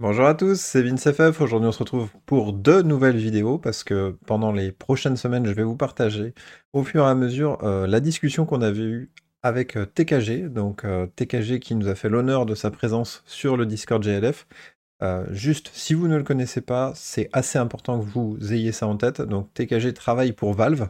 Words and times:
Bonjour 0.00 0.24
à 0.24 0.32
tous, 0.34 0.58
c'est 0.58 0.80
VinceFF. 0.80 1.42
Aujourd'hui, 1.42 1.68
on 1.68 1.72
se 1.72 1.78
retrouve 1.78 2.08
pour 2.24 2.54
deux 2.54 2.80
nouvelles 2.80 3.18
vidéos 3.18 3.58
parce 3.58 3.84
que 3.84 4.16
pendant 4.24 4.50
les 4.50 4.72
prochaines 4.72 5.18
semaines, 5.18 5.44
je 5.44 5.52
vais 5.52 5.62
vous 5.62 5.76
partager 5.76 6.32
au 6.72 6.84
fur 6.84 7.04
et 7.04 7.10
à 7.10 7.14
mesure 7.14 7.58
euh, 7.64 7.86
la 7.86 8.00
discussion 8.00 8.46
qu'on 8.46 8.62
avait 8.62 8.80
eue 8.80 9.10
avec 9.42 9.76
euh, 9.76 9.84
TKG. 9.84 10.48
Donc, 10.48 10.86
euh, 10.86 11.06
TKG 11.16 11.60
qui 11.60 11.74
nous 11.74 11.86
a 11.86 11.94
fait 11.94 12.08
l'honneur 12.08 12.46
de 12.46 12.54
sa 12.54 12.70
présence 12.70 13.22
sur 13.26 13.58
le 13.58 13.66
Discord 13.66 14.02
GLF. 14.02 14.46
juste, 15.32 15.70
si 15.74 15.92
vous 15.92 16.08
ne 16.08 16.16
le 16.16 16.24
connaissez 16.24 16.62
pas, 16.62 16.92
c'est 16.94 17.28
assez 17.34 17.58
important 17.58 18.00
que 18.00 18.06
vous 18.06 18.38
ayez 18.54 18.72
ça 18.72 18.86
en 18.86 18.96
tête. 18.96 19.20
Donc, 19.20 19.52
TKG 19.52 19.92
travaille 19.92 20.32
pour 20.32 20.54
Valve, 20.54 20.88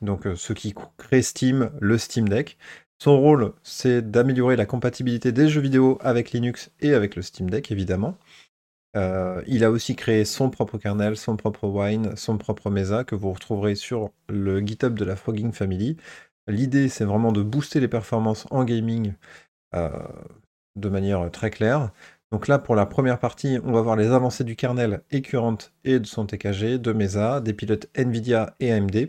donc 0.00 0.28
ceux 0.36 0.54
qui 0.54 0.74
créent 0.96 1.22
Steam, 1.22 1.72
le 1.80 1.98
Steam 1.98 2.28
Deck. 2.28 2.56
Son 3.02 3.20
rôle, 3.20 3.52
c'est 3.62 4.10
d'améliorer 4.10 4.56
la 4.56 4.64
compatibilité 4.64 5.32
des 5.32 5.48
jeux 5.48 5.60
vidéo 5.60 5.98
avec 6.00 6.30
Linux 6.30 6.70
et 6.80 6.94
avec 6.94 7.16
le 7.16 7.22
Steam 7.22 7.50
Deck, 7.50 7.72
évidemment. 7.72 8.16
Euh, 8.96 9.42
il 9.46 9.64
a 9.64 9.70
aussi 9.70 9.96
créé 9.96 10.24
son 10.24 10.50
propre 10.50 10.78
kernel, 10.78 11.16
son 11.16 11.36
propre 11.36 11.66
wine, 11.66 12.16
son 12.16 12.38
propre 12.38 12.70
mesa 12.70 13.04
que 13.04 13.14
vous 13.14 13.32
retrouverez 13.32 13.74
sur 13.74 14.10
le 14.28 14.60
GitHub 14.60 14.94
de 14.94 15.04
la 15.04 15.16
Frogging 15.16 15.52
Family. 15.52 15.96
L'idée, 16.46 16.88
c'est 16.88 17.04
vraiment 17.04 17.32
de 17.32 17.42
booster 17.42 17.80
les 17.80 17.88
performances 17.88 18.46
en 18.50 18.64
gaming 18.64 19.14
euh, 19.74 19.90
de 20.76 20.88
manière 20.88 21.30
très 21.30 21.50
claire. 21.50 21.90
Donc 22.32 22.48
là, 22.48 22.58
pour 22.58 22.74
la 22.74 22.86
première 22.86 23.18
partie, 23.18 23.58
on 23.64 23.72
va 23.72 23.80
voir 23.80 23.96
les 23.96 24.08
avancées 24.08 24.44
du 24.44 24.56
kernel 24.56 25.02
et 25.10 25.22
et 25.84 25.98
de 26.00 26.06
son 26.06 26.26
TKG, 26.26 26.78
de 26.78 26.92
Mesa, 26.92 27.40
des 27.40 27.54
pilotes 27.54 27.88
NVIDIA 27.96 28.54
et 28.60 28.72
AMD. 28.72 29.08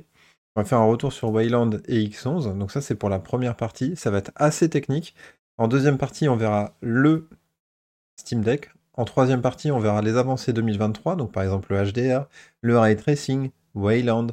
On 0.55 0.61
va 0.61 0.65
faire 0.65 0.79
un 0.79 0.85
retour 0.85 1.11
sur 1.11 1.31
Wayland 1.31 1.71
et 1.87 2.03
X11. 2.07 2.57
Donc 2.57 2.71
ça, 2.71 2.81
c'est 2.81 2.95
pour 2.95 3.09
la 3.09 3.19
première 3.19 3.55
partie. 3.57 3.95
Ça 3.95 4.11
va 4.11 4.19
être 4.19 4.31
assez 4.35 4.69
technique. 4.69 5.15
En 5.57 5.67
deuxième 5.67 5.97
partie, 5.97 6.29
on 6.29 6.35
verra 6.37 6.75
le 6.81 7.29
Steam 8.17 8.41
Deck 8.41 8.71
en 8.97 9.05
troisième 9.05 9.41
partie, 9.41 9.71
on 9.71 9.79
verra 9.79 10.01
les 10.01 10.17
avancées 10.17 10.53
2023, 10.53 11.15
donc 11.15 11.31
par 11.31 11.43
exemple 11.43 11.73
le 11.73 11.91
HDR, 11.91 12.27
le 12.61 12.77
ray 12.77 12.95
tracing, 12.95 13.51
Wayland, 13.73 14.27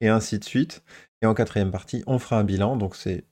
et 0.00 0.08
ainsi 0.08 0.38
de 0.38 0.44
suite. 0.44 0.82
Et 1.22 1.26
en 1.26 1.34
quatrième 1.34 1.70
partie, 1.70 2.02
on 2.06 2.18
fera 2.18 2.38
un 2.38 2.44
bilan. 2.44 2.76
Donc 2.76 2.96
c'est 2.96 3.24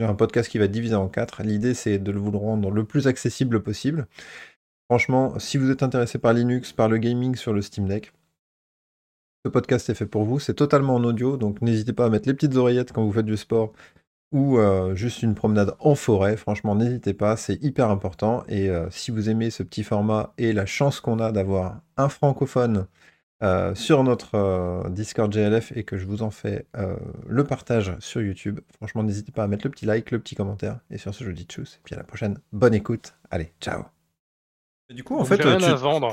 un 0.00 0.14
podcast 0.14 0.50
qui 0.50 0.58
va 0.58 0.64
être 0.64 0.70
divisé 0.70 0.94
en 0.94 1.08
quatre. 1.08 1.42
L'idée, 1.42 1.74
c'est 1.74 1.98
de 1.98 2.12
vous 2.12 2.30
le 2.30 2.38
rendre 2.38 2.70
le 2.70 2.84
plus 2.84 3.06
accessible 3.06 3.62
possible. 3.62 4.06
Franchement, 4.88 5.38
si 5.38 5.56
vous 5.58 5.70
êtes 5.70 5.82
intéressé 5.82 6.18
par 6.18 6.32
Linux, 6.32 6.72
par 6.72 6.88
le 6.88 6.98
gaming 6.98 7.36
sur 7.36 7.52
le 7.52 7.62
Steam 7.62 7.86
Deck, 7.86 8.12
ce 9.44 9.50
podcast 9.50 9.88
est 9.88 9.94
fait 9.94 10.06
pour 10.06 10.24
vous. 10.24 10.40
C'est 10.40 10.54
totalement 10.54 10.96
en 10.96 11.04
audio, 11.04 11.36
donc 11.36 11.62
n'hésitez 11.62 11.92
pas 11.92 12.06
à 12.06 12.10
mettre 12.10 12.28
les 12.28 12.34
petites 12.34 12.56
oreillettes 12.56 12.92
quand 12.92 13.04
vous 13.04 13.12
faites 13.12 13.26
du 13.26 13.36
sport 13.36 13.72
ou 14.32 14.58
euh, 14.58 14.94
juste 14.94 15.22
une 15.22 15.34
promenade 15.34 15.74
en 15.80 15.94
forêt, 15.94 16.36
franchement, 16.36 16.76
n'hésitez 16.76 17.14
pas, 17.14 17.36
c'est 17.36 17.62
hyper 17.62 17.90
important. 17.90 18.44
Et 18.48 18.68
euh, 18.68 18.88
si 18.90 19.10
vous 19.10 19.28
aimez 19.28 19.50
ce 19.50 19.62
petit 19.62 19.82
format 19.82 20.32
et 20.38 20.52
la 20.52 20.66
chance 20.66 21.00
qu'on 21.00 21.18
a 21.18 21.32
d'avoir 21.32 21.80
un 21.96 22.08
francophone 22.08 22.86
euh, 23.42 23.74
sur 23.74 24.04
notre 24.04 24.88
Discord 24.90 25.32
GLF 25.32 25.72
et 25.76 25.82
que 25.82 25.96
je 25.96 26.06
vous 26.06 26.22
en 26.22 26.30
fais 26.30 26.66
le 27.26 27.44
partage 27.44 27.96
sur 27.98 28.22
YouTube, 28.22 28.60
franchement, 28.76 29.02
n'hésitez 29.02 29.32
pas 29.32 29.44
à 29.44 29.46
mettre 29.48 29.66
le 29.66 29.70
petit 29.70 29.86
like, 29.86 30.10
le 30.10 30.20
petit 30.20 30.36
commentaire. 30.36 30.78
Et 30.90 30.98
sur 30.98 31.12
ce, 31.12 31.24
je 31.24 31.30
vous 31.30 31.34
dis 31.34 31.44
tchuss. 31.44 31.76
Et 31.76 31.80
puis 31.82 31.94
à 31.94 31.98
la 31.98 32.04
prochaine. 32.04 32.38
Bonne 32.52 32.74
écoute. 32.74 33.14
Allez, 33.30 33.52
ciao. 33.60 33.82
du 34.90 35.02
coup, 35.02 35.18
en 35.18 35.24
fait, 35.24 35.38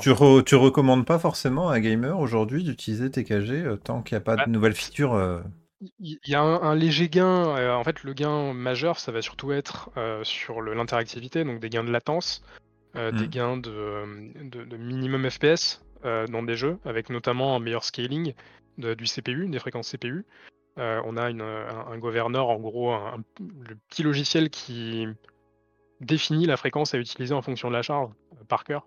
tu, 0.00 0.12
tu, 0.44 0.54
recommandes 0.56 1.06
pas 1.06 1.20
forcément 1.20 1.68
à 1.68 1.76
un 1.76 1.80
gamer 1.80 2.18
aujourd'hui 2.18 2.64
d'utiliser 2.64 3.10
TKG 3.10 3.78
tant 3.84 4.02
qu'il 4.02 4.16
n'y 4.16 4.22
a 4.22 4.22
pas 4.22 4.44
de 4.44 4.50
nouvelles 4.50 4.74
features 4.74 5.42
il 5.80 6.18
y 6.26 6.34
a 6.34 6.42
un, 6.42 6.74
léger 6.74 7.08
gain. 7.08 7.56
Euh, 7.56 7.74
en 7.74 7.84
fait, 7.84 8.02
le 8.02 8.12
gain 8.12 8.52
majeur, 8.52 8.98
ça 8.98 9.12
va 9.12 9.22
surtout 9.22 9.52
être 9.52 9.90
euh, 9.96 10.24
sur 10.24 10.60
l'interactivité, 10.60 11.44
donc 11.44 11.60
des 11.60 11.70
gains 11.70 11.84
de 11.84 11.90
latence, 11.90 12.42
euh, 12.96 13.12
des 13.12 13.26
mmh. 13.26 13.30
gains 13.30 13.56
de, 13.56 14.76
minimum 14.76 15.28
FPS 15.28 15.82
dans 16.02 16.44
des 16.44 16.54
jeux, 16.54 16.78
avec 16.84 17.10
notamment 17.10 17.56
un 17.56 17.58
meilleur 17.58 17.82
scaling 17.82 18.32
du 18.76 19.04
CPU, 19.04 19.48
des 19.48 19.58
fréquences 19.58 19.90
CPU. 19.90 20.24
on 20.76 21.16
a 21.16 21.24
un, 21.24 21.98
gouverneur, 21.98 22.50
en 22.50 22.60
gros, 22.60 22.96
le 23.40 23.74
petit 23.88 24.04
logiciel 24.04 24.48
qui 24.48 25.08
définit 26.00 26.46
la 26.46 26.56
fréquence 26.56 26.94
à 26.94 26.98
utiliser 26.98 27.34
en 27.34 27.42
fonction 27.42 27.66
de 27.66 27.74
la 27.74 27.82
charge 27.82 28.12
par 28.46 28.62
cœur, 28.62 28.86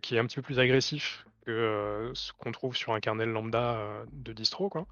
qui 0.00 0.16
est 0.16 0.18
un 0.18 0.24
petit 0.24 0.36
peu 0.36 0.42
plus 0.42 0.58
agressif 0.58 1.26
que 1.44 2.10
ce 2.14 2.32
qu'on 2.32 2.52
trouve 2.52 2.74
sur 2.74 2.94
un 2.94 3.00
kernel 3.00 3.28
lambda 3.28 3.78
de 4.12 4.32
distro. 4.32 4.70
Quoi. 4.70 4.86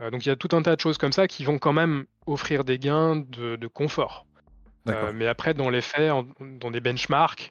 Euh, 0.00 0.10
donc 0.10 0.24
il 0.26 0.28
y 0.28 0.32
a 0.32 0.36
tout 0.36 0.48
un 0.52 0.62
tas 0.62 0.76
de 0.76 0.80
choses 0.80 0.98
comme 0.98 1.12
ça 1.12 1.28
qui 1.28 1.44
vont 1.44 1.58
quand 1.58 1.72
même 1.72 2.06
offrir 2.26 2.64
des 2.64 2.78
gains 2.78 3.16
de, 3.16 3.66
confort. 3.66 4.26
Euh, 4.88 5.12
mais 5.14 5.26
après, 5.26 5.54
dans 5.54 5.70
les 5.70 5.80
faits, 5.80 6.12
dans 6.40 6.70
des 6.70 6.80
benchmarks, 6.80 7.50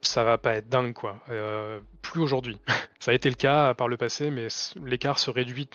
ça 0.00 0.24
va 0.24 0.38
pas 0.38 0.54
être 0.54 0.68
dingue, 0.68 0.94
quoi. 0.94 1.20
Euh, 1.28 1.80
plus 2.00 2.20
aujourd'hui. 2.20 2.58
ça 3.00 3.10
a 3.10 3.14
été 3.14 3.28
le 3.28 3.34
cas 3.34 3.74
par 3.74 3.88
le 3.88 3.96
passé, 3.96 4.30
mais 4.30 4.48
l'écart 4.82 5.18
se 5.18 5.30
réduit 5.30 5.68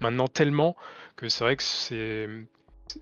maintenant 0.00 0.28
tellement 0.28 0.76
que 1.16 1.28
c'est 1.28 1.44
vrai 1.44 1.56
que 1.56 1.62
c'est 1.62 2.28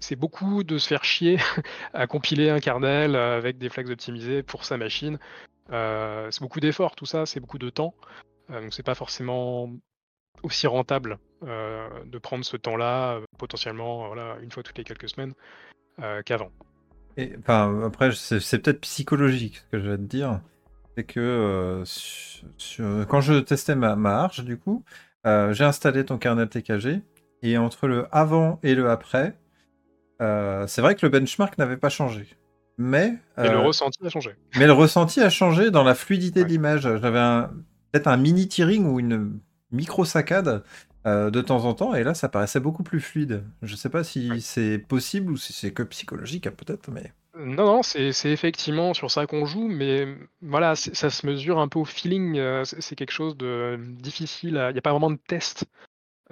c'est 0.00 0.16
beaucoup 0.16 0.64
de 0.64 0.76
se 0.76 0.86
faire 0.86 1.04
chier 1.04 1.38
à 1.94 2.06
compiler 2.06 2.50
un 2.50 2.60
kernel 2.60 3.16
avec 3.16 3.56
des 3.56 3.70
flags 3.70 3.88
optimisés 3.88 4.42
pour 4.42 4.64
sa 4.64 4.76
machine. 4.76 5.18
c'est 5.70 6.40
beaucoup 6.40 6.60
d'efforts, 6.60 6.96
tout 6.96 7.06
ça, 7.06 7.24
c'est 7.24 7.40
beaucoup 7.40 7.58
de 7.58 7.70
temps. 7.70 7.94
donc 8.50 8.74
c'est 8.74 8.82
pas 8.82 8.94
forcément 8.94 9.70
aussi 10.42 10.66
rentable 10.66 11.18
euh, 11.44 11.88
de 12.04 12.18
prendre 12.18 12.44
ce 12.44 12.56
temps-là, 12.56 13.14
euh, 13.14 13.20
potentiellement 13.38 14.08
voilà, 14.08 14.36
une 14.42 14.50
fois 14.50 14.64
toutes 14.64 14.76
les 14.76 14.84
quelques 14.84 15.08
semaines, 15.08 15.34
euh, 16.02 16.20
qu'avant. 16.24 16.50
Et, 17.16 17.32
enfin, 17.38 17.82
après, 17.84 18.10
c'est 18.12 18.58
peut-être 18.58 18.80
psychologique 18.80 19.58
ce 19.58 19.76
que 19.76 19.82
je 19.82 19.90
vais 19.90 19.96
te 19.96 20.02
dire. 20.02 20.40
C'est 20.96 21.04
que 21.04 21.84
quand 23.08 23.20
je 23.20 23.34
testais 23.34 23.76
ma, 23.76 23.94
ma 23.94 24.18
Arch, 24.20 24.40
du 24.40 24.58
coup, 24.58 24.84
j'ai 25.24 25.64
installé 25.64 26.04
ton 26.04 26.18
kernel 26.18 26.48
TKG. 26.48 27.02
Et 27.42 27.56
entre 27.56 27.86
le 27.86 28.08
avant 28.10 28.58
et 28.64 28.74
le 28.74 28.90
après, 28.90 29.38
c'est 30.18 30.80
vrai 30.80 30.96
que 30.96 31.06
le 31.06 31.10
benchmark 31.10 31.56
n'avait 31.56 31.76
pas 31.76 31.88
changé. 31.88 32.26
Mais, 32.78 33.14
le 33.36 33.58
ressenti 33.58 34.04
a 34.04 34.08
changé. 34.08 34.36
Mais 34.56 34.66
le 34.66 34.72
ressenti 34.72 35.20
a 35.20 35.30
changé 35.30 35.70
dans 35.70 35.84
la 35.84 35.94
fluidité 35.94 36.42
de 36.44 36.48
l'image. 36.48 36.82
J'avais 36.82 37.46
peut-être 37.92 38.08
un 38.08 38.16
mini 38.16 38.48
tearing 38.48 38.86
ou 38.86 38.98
une 38.98 39.40
micro 39.70 40.04
saccade 40.04 40.62
euh, 41.06 41.30
de 41.30 41.40
temps 41.40 41.64
en 41.64 41.74
temps, 41.74 41.94
et 41.94 42.02
là 42.02 42.14
ça 42.14 42.28
paraissait 42.28 42.60
beaucoup 42.60 42.82
plus 42.82 43.00
fluide. 43.00 43.44
Je 43.62 43.76
sais 43.76 43.88
pas 43.88 44.04
si 44.04 44.40
c'est 44.40 44.78
possible 44.78 45.32
ou 45.32 45.36
si 45.36 45.52
c'est 45.52 45.72
que 45.72 45.82
psychologique, 45.82 46.46
hein, 46.46 46.52
peut-être, 46.56 46.90
mais. 46.90 47.12
Non, 47.36 47.66
non, 47.66 47.82
c'est 47.84 48.10
effectivement 48.24 48.94
sur 48.94 49.10
ça 49.12 49.26
qu'on 49.26 49.46
joue, 49.46 49.68
mais 49.68 50.08
voilà, 50.42 50.74
ça 50.74 51.08
se 51.08 51.24
mesure 51.24 51.60
un 51.60 51.68
peu 51.68 51.78
au 51.78 51.84
feeling. 51.84 52.36
Euh, 52.36 52.64
c'est 52.64 52.96
quelque 52.96 53.12
chose 53.12 53.36
de 53.36 53.78
difficile. 54.00 54.60
Il 54.70 54.72
n'y 54.72 54.78
a 54.78 54.82
pas 54.82 54.90
vraiment 54.90 55.10
de 55.10 55.20
tests 55.28 55.64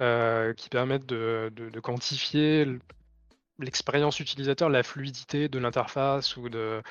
euh, 0.01 0.53
qui 0.53 0.67
permettent 0.67 1.05
de, 1.05 1.79
quantifier 1.81 2.67
l'expérience 3.57 4.19
utilisateur, 4.19 4.69
la 4.69 4.83
fluidité 4.83 5.47
de 5.47 5.59
l'interface 5.59 6.35
ou 6.35 6.49
de 6.49 6.81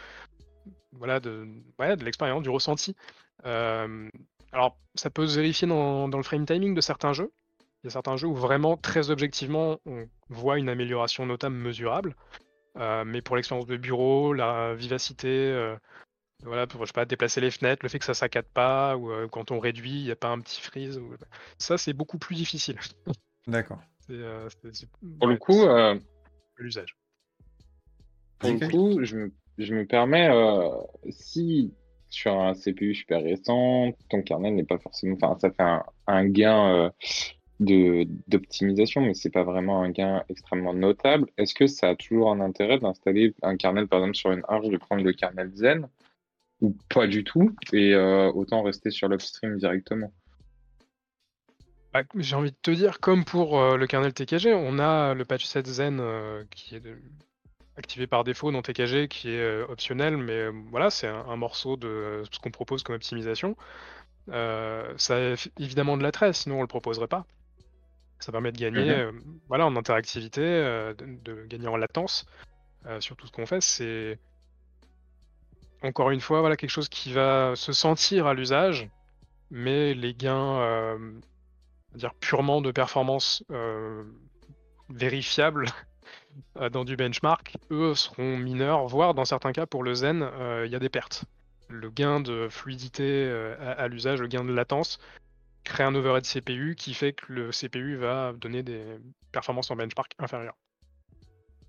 voilà 0.93 1.21
de, 1.21 1.47
de 1.79 2.05
l'expérience, 2.05 2.43
du 2.43 2.49
ressenti. 2.49 2.97
Alors, 4.56 4.78
ça 4.94 5.11
peut 5.11 5.27
se 5.27 5.37
vérifier 5.37 5.69
dans, 5.69 6.06
le 6.09 6.22
frame 6.22 6.47
timing 6.47 6.75
de 6.75 6.81
certains 6.81 7.12
jeux. 7.12 7.31
Il 7.61 7.84
y 7.84 7.87
a 7.89 7.91
certains 7.91 8.17
jeux 8.17 8.27
où 8.27 8.34
vraiment, 8.34 8.78
très 8.78 9.11
objectivement, 9.11 9.78
on 9.84 10.09
voit 10.31 10.59
une 10.59 10.71
amélioration 10.71 11.27
notable 11.27 11.56
mesurable. 11.56 12.17
Euh, 12.78 13.05
mais 13.05 13.21
pour 13.21 13.37
l'expérience 13.37 13.67
de 13.67 13.77
bureau, 13.77 14.33
la 14.33 14.75
vivacité, 14.75 15.28
euh, 15.28 15.77
voilà, 16.43 16.67
pour 16.67 16.81
je 16.81 16.87
sais 16.87 16.94
pas, 16.94 17.05
déplacer 17.05 17.43
les 17.43 17.50
fenêtres, 17.50 17.84
le 17.84 17.91
fait 17.91 17.99
que 17.99 18.06
ça 18.06 18.15
saccade 18.15 18.47
pas, 18.47 18.97
ou 18.97 19.12
euh, 19.12 19.28
quand 19.28 19.50
on 19.50 19.59
réduit, 19.59 19.99
il 19.99 20.05
n'y 20.05 20.11
a 20.11 20.17
pas 20.17 20.31
un 20.31 20.41
petit 20.41 20.62
freeze. 20.62 21.03
Ça, 21.59 21.77
c'est 21.77 21.93
beaucoup 21.93 22.17
plus 22.17 22.34
difficile. 22.34 22.78
D'accord. 23.47 23.83
pour 24.09 25.28
le 25.28 25.37
coup, 25.37 25.67
l'usage. 26.56 26.97
Pour 28.38 28.53
le 28.53 28.71
coup, 28.71 29.05
je 29.05 29.17
me, 29.17 29.33
je 29.59 29.75
me 29.75 29.84
permets, 29.84 30.31
si 31.11 31.75
sur 32.11 32.39
un 32.39 32.55
CPU 32.55 32.94
super 32.94 33.23
récent, 33.23 33.93
ton 34.08 34.23
kernel 34.23 34.55
n'est 34.55 34.64
pas 34.64 34.79
forcément. 34.79 35.17
Enfin, 35.20 35.37
ça 35.41 35.50
fait 35.50 35.82
un, 36.06 36.26
gain 36.26 36.93
euh, 37.61 38.05
d'optimisation, 38.29 39.00
mais 39.00 39.14
c'est 39.14 39.31
pas 39.31 39.43
vraiment 39.43 39.82
un 39.82 39.91
gain 39.91 40.25
extrêmement 40.29 40.75
notable. 40.75 41.26
Est-ce 41.37 41.55
que 41.55 41.67
ça 41.67 41.91
a 41.91 41.94
toujours 41.97 42.31
un 42.31 42.41
intérêt 42.41 42.79
d'installer 42.79 43.35
un 43.43 43.56
kernel, 43.56 43.88
par 43.88 44.00
exemple, 44.00 44.17
sur 44.17 44.32
une 44.32 44.43
Arch, 44.49 44.69
de 44.69 44.76
prendre 44.76 45.03
le 45.03 45.12
kernel 45.12 45.50
Zen 45.55 45.88
ou 46.62 46.75
pas 46.88 47.06
du 47.06 47.23
tout, 47.23 47.55
et 47.73 47.93
euh, 47.94 48.31
autant 48.32 48.62
rester 48.62 48.91
sur 48.91 49.08
l'upstream 49.08 49.58
directement? 49.58 50.11
Bah, 51.93 52.03
J'ai 52.17 52.35
envie 52.35 52.53
de 52.53 52.56
te 52.62 52.70
dire, 52.70 52.99
comme 53.00 53.25
pour 53.26 53.61
euh, 53.61 53.76
le 53.76 53.87
kernel 53.87 54.14
TKG, 54.14 54.55
on 54.55 54.79
a 54.79 55.12
le 55.12 55.25
patch 55.26 55.44
set 55.44 55.67
Zen 55.67 56.00
qui 56.50 56.76
est 56.76 56.81
de, 56.81 56.97
activé 57.76 58.06
par 58.06 58.25
défaut 58.25 58.50
dans 58.50 58.62
TKG 58.62 59.08
qui 59.08 59.31
est 59.31 59.40
euh, 59.40 59.67
optionnel, 59.69 60.17
mais 60.17 60.32
euh, 60.32 60.52
voilà, 60.70 60.90
c'est 60.90 61.06
un, 61.06 61.37
morceau 61.37 61.76
de 61.76 62.23
ce 62.31 62.38
qu'on 62.38 62.50
propose 62.50 62.82
comme 62.82 62.96
optimisation. 62.96 63.56
Euh, 64.31 64.93
ça 64.96 65.17
a 65.17 65.34
évidemment 65.58 65.96
de 65.96 66.02
l'attrait, 66.02 66.32
sinon 66.32 66.58
on 66.58 66.62
le 66.62 66.67
proposerait 66.67 67.06
pas. 67.06 67.26
Ça 68.19 68.32
permet 68.32 68.50
de 68.50 68.58
gagner 68.58 69.05
mhm. 69.05 69.40
voilà, 69.49 69.67
en 69.67 69.76
interactivité, 69.76 70.40
de, 70.40 71.46
gagner 71.46 71.69
en 71.69 71.76
latence 71.76 72.26
sur 73.00 73.14
tout 73.17 73.26
ce 73.26 73.32
qu'on 73.32 73.46
fait. 73.46 73.61
C'est 73.61 74.19
encore 75.82 76.11
une 76.11 76.20
fois, 76.20 76.40
voilà 76.40 76.56
quelque 76.56 76.70
chose 76.70 76.88
qui 76.88 77.12
va 77.12 77.52
se 77.56 77.75
sentir 77.75 78.26
à 78.26 78.32
l'usage, 78.32 78.88
mais 79.50 79.93
les 79.93 80.14
gains, 80.14 80.99
dire 81.94 82.14
purement 82.14 82.62
de 82.62 82.70
performance 82.70 83.44
vérifiables 84.88 85.67
dans 86.71 86.85
du 86.85 86.97
benchmark, 86.97 87.56
eux 87.71 87.94
seront 87.94 88.37
mineurs, 88.37 88.87
voire 88.87 89.15
dans 89.15 89.25
certains 89.25 89.53
cas 89.53 89.67
pour 89.67 89.83
le 89.83 89.94
Zen, 89.94 90.29
il 90.65 90.71
y 90.71 90.75
a 90.75 90.79
des 90.79 90.88
pertes. 90.88 91.25
Le 91.69 91.91
gain 91.91 92.21
de 92.21 92.49
fluidité 92.49 93.31
à 93.61 93.88
l'usage, 93.88 94.21
le 94.21 94.29
gain 94.29 94.44
de 94.44 94.53
latence, 94.53 94.99
crée 95.65 95.85
un 95.85 95.94
overhead 95.94 96.25
CPU 96.25 96.75
qui 96.77 96.94
fait 96.94 97.12
que 97.12 97.33
le 97.33 97.50
CPU 97.50 97.97
va 97.97 98.33
donner 98.33 98.62
des 98.62 98.85
performances 99.33 99.71
en 99.71 99.77
benchmark 99.77 100.12
inférieures. 100.19 100.56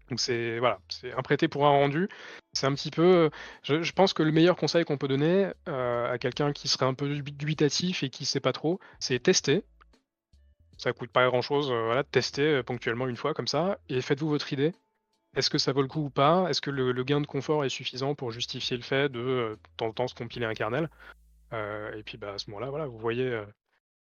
Donc 0.10 0.22
c'est 0.22 0.60
voilà, 0.60 0.80
c'est 0.88 1.14
un 1.14 1.22
prêté 1.22 1.48
pour 1.48 1.66
un 1.66 1.72
rendu. 1.72 2.08
C'est 2.54 2.66
un 2.66 2.74
petit 2.74 2.92
peu. 2.92 3.30
Je, 3.64 3.92
pense 3.92 4.14
que 4.14 4.24
le 4.24 4.32
meilleur 4.32 4.56
conseil 4.56 4.86
qu'on 4.86 4.98
peut 4.98 5.08
donner 5.08 5.50
euh, 5.68 6.14
à 6.14 6.18
quelqu'un 6.18 6.54
qui 6.54 6.68
serait 6.68 6.86
un 6.86 6.94
peu 6.94 7.08
dubitatif 7.22 8.04
et 8.04 8.10
qui 8.10 8.26
sait 8.26 8.40
pas 8.40 8.54
trop, 8.54 8.80
c'est 9.00 9.20
tester. 9.22 9.64
Ça 10.78 10.94
coûte 10.94 11.12
pas 11.12 11.28
grand 11.28 11.42
chose, 11.42 11.72
euh, 11.72 11.86
voilà, 11.86 12.04
tester 12.04 12.44
euh, 12.44 12.64
ponctuellement 12.64 13.08
une 13.08 13.18
fois 13.18 13.34
comme 13.34 13.48
ça, 13.48 13.80
et 13.90 14.02
faites-vous 14.02 14.30
votre 14.30 14.52
idée. 14.54 14.74
Est-ce 15.36 15.50
que 15.50 15.58
ça 15.58 15.72
vaut 15.74 15.82
le 15.82 15.88
coup 15.88 16.06
ou 16.06 16.10
pas? 16.10 16.48
Est-ce 16.50 16.62
que 16.62 16.72
le, 16.72 17.04
gain 17.04 17.22
de 17.22 17.28
confort 17.28 17.66
est 17.66 17.70
suffisant 17.70 18.16
pour 18.16 18.32
justifier 18.32 18.78
le 18.78 18.84
fait 18.84 19.10
de, 19.10 19.20
de 19.20 19.58
temps 19.76 19.88
en 19.88 19.94
temps 19.94 20.08
se 20.08 20.16
compiler 20.16 20.46
un 20.46 20.54
kernel? 20.54 20.90
Et 21.52 22.04
puis 22.04 22.18
bah, 22.18 22.34
à 22.34 22.38
ce 22.38 22.50
moment-là, 22.50 22.70
voilà, 22.70 22.88
vous 22.88 22.98
voyez 22.98 23.40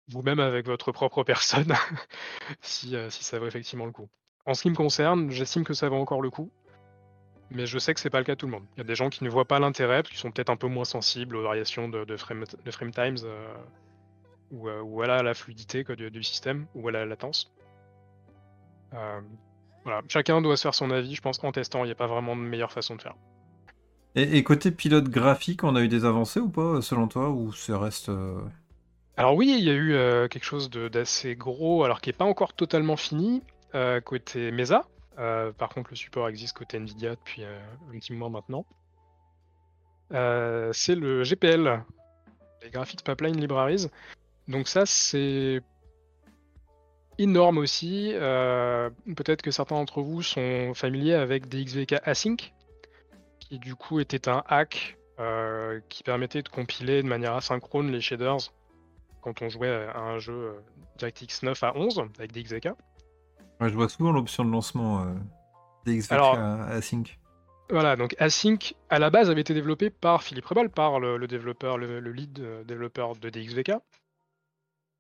vous-même 0.08 0.38
avec 0.38 0.66
votre 0.66 0.92
propre 0.92 1.24
personne 1.24 1.72
si, 2.60 2.94
si 3.10 3.24
ça 3.24 3.38
vaut 3.38 3.46
effectivement 3.46 3.86
le 3.86 3.92
coup. 3.92 4.08
En 4.44 4.54
ce 4.54 4.62
qui 4.62 4.70
me 4.70 4.76
concerne, 4.76 5.30
j'estime 5.30 5.64
que 5.64 5.74
ça 5.74 5.88
vaut 5.88 5.96
encore 5.96 6.22
le 6.22 6.30
coup. 6.30 6.52
Mais 7.50 7.66
je 7.66 7.78
sais 7.78 7.94
que 7.94 8.00
c'est 8.00 8.10
pas 8.10 8.18
le 8.18 8.24
cas 8.24 8.34
de 8.34 8.38
tout 8.38 8.46
le 8.46 8.52
monde. 8.52 8.64
Il 8.76 8.78
y 8.78 8.80
a 8.80 8.84
des 8.84 8.94
gens 8.94 9.08
qui 9.08 9.22
ne 9.22 9.28
voient 9.28 9.44
pas 9.44 9.58
l'intérêt, 9.58 10.02
qui 10.02 10.16
sont 10.16 10.30
peut-être 10.30 10.50
un 10.50 10.56
peu 10.56 10.66
moins 10.66 10.84
sensibles 10.84 11.36
aux 11.36 11.42
variations 11.42 11.88
de, 11.88 12.16
frame, 12.16 12.44
times, 12.92 13.16
euh, 13.24 13.54
euh, 14.52 14.81
ou, 14.82 15.02
à 15.02 15.22
la 15.22 15.34
fluidité 15.34 15.84
du, 15.84 16.22
système, 16.22 16.66
ou 16.75 16.88
à 16.88 16.93
la 16.93 17.06
latence. 17.06 17.52
Euh, 18.94 19.20
voilà. 19.84 20.02
Chacun 20.08 20.40
doit 20.40 20.56
se 20.56 20.62
faire 20.62 20.75
son 20.75 20.90
avis, 20.90 21.14
je 21.14 21.20
pense 21.20 21.38
qu'en 21.38 21.52
testant, 21.52 21.84
il 21.84 21.87
n'y 21.87 21.93
a 21.93 21.96
pas 21.96 22.06
vraiment 22.06 22.37
de 22.37 22.40
meilleure 22.40 22.72
façon 22.72 22.96
de 22.96 23.02
faire. 23.02 23.14
Et, 24.14 24.43
côté 24.43 24.70
pilote 24.70 25.08
graphique, 25.08 25.62
on 25.62 25.76
a 25.76 25.82
eu 25.82 25.88
des 25.88 26.06
avancées 26.06 26.40
ou 26.40 26.48
pas, 26.48 26.81
selon 26.81 27.06
toi, 27.06 27.28
ou 27.28 27.52
ça 27.52 27.78
reste... 27.78 28.10
Alors 29.19 29.34
oui, 29.34 29.54
il 29.58 29.64
y 29.64 29.70
a 29.70 29.75
eu 29.75 30.28
quelque 30.28 30.44
chose 30.44 30.70
d'assez 30.70 31.37
gros, 31.37 31.84
alors 31.84 32.00
qui 32.00 32.08
n'est 32.08 32.14
pas 32.14 32.25
encore 32.25 32.54
totalement 32.54 32.96
fini, 32.96 33.42
euh, 33.76 34.00
côté 34.00 34.50
Mesa. 34.52 34.87
Euh, 35.19 35.52
par 35.52 35.69
contre, 35.69 35.90
le 35.90 35.96
support 35.96 36.28
existe 36.28 36.56
côté 36.56 36.78
Nvidia 36.78 37.10
depuis 37.16 37.44
euh, 37.44 37.58
un 37.92 37.99
petit 37.99 38.12
moment 38.12 38.31
maintenant. 38.31 38.64
c'est 40.72 40.94
le 40.94 41.25
GPL, 41.25 41.82
les 42.62 42.70
Graphics 42.70 43.02
Pipeline 43.04 43.38
Libraries. 43.38 43.88
Donc 44.48 44.69
ça, 44.69 44.87
c'est 44.87 45.60
énorme 47.19 47.58
aussi. 47.58 48.12
Peut-être 48.14 49.43
que 49.43 49.50
certains 49.50 49.76
d'entre 49.76 50.02
vous 50.02 50.22
sont 50.22 50.72
familiers 50.75 51.14
avec 51.14 51.48
des 51.48 51.64
XVK 51.64 51.96
Async, 52.04 52.52
qui 53.40 53.58
du 53.58 53.75
coup 53.75 54.00
était 54.00 54.28
un 54.28 54.43
hack 54.46 54.98
qui 55.88 56.02
permettait 56.02 56.43
de 56.43 56.48
compiler 56.48 57.02
de 57.02 57.08
manière 57.08 57.34
asynchrone 57.34 57.90
les 57.90 58.00
shaders 58.00 58.52
quand 59.22 59.43
on 59.43 59.48
jouait 59.48 59.88
à 59.93 59.98
un 59.98 60.19
jeu 60.19 60.54
DirectX 60.99 61.42
9 61.42 61.62
à 61.64 61.76
11 61.76 62.04
avec 62.19 62.32
des 62.32 62.42
XVK 62.42 62.69
je 63.60 63.75
vois 63.75 63.88
souvent 63.88 64.12
l'option 64.12 64.44
de 64.44 64.50
lancement 64.50 65.02
euh, 65.02 65.14
des 65.84 66.12
Async. 66.12 67.19
Voilà, 67.70 67.96
donc 67.96 68.14
Async 68.19 68.75
à 68.90 68.99
la 68.99 69.10
base 69.10 69.31
avait 69.31 69.40
été 69.40 69.54
développé 69.54 69.90
par 69.90 70.22
Philippe 70.22 70.46
Rebal, 70.46 70.70
par 70.70 71.00
le, 71.00 71.26
développeur, 71.26 71.78
le, 71.78 71.99
lead 72.00 72.38
euh, 72.40 72.64
développeur 72.64 73.16
de 73.16 73.28
DXVK. 73.28 73.72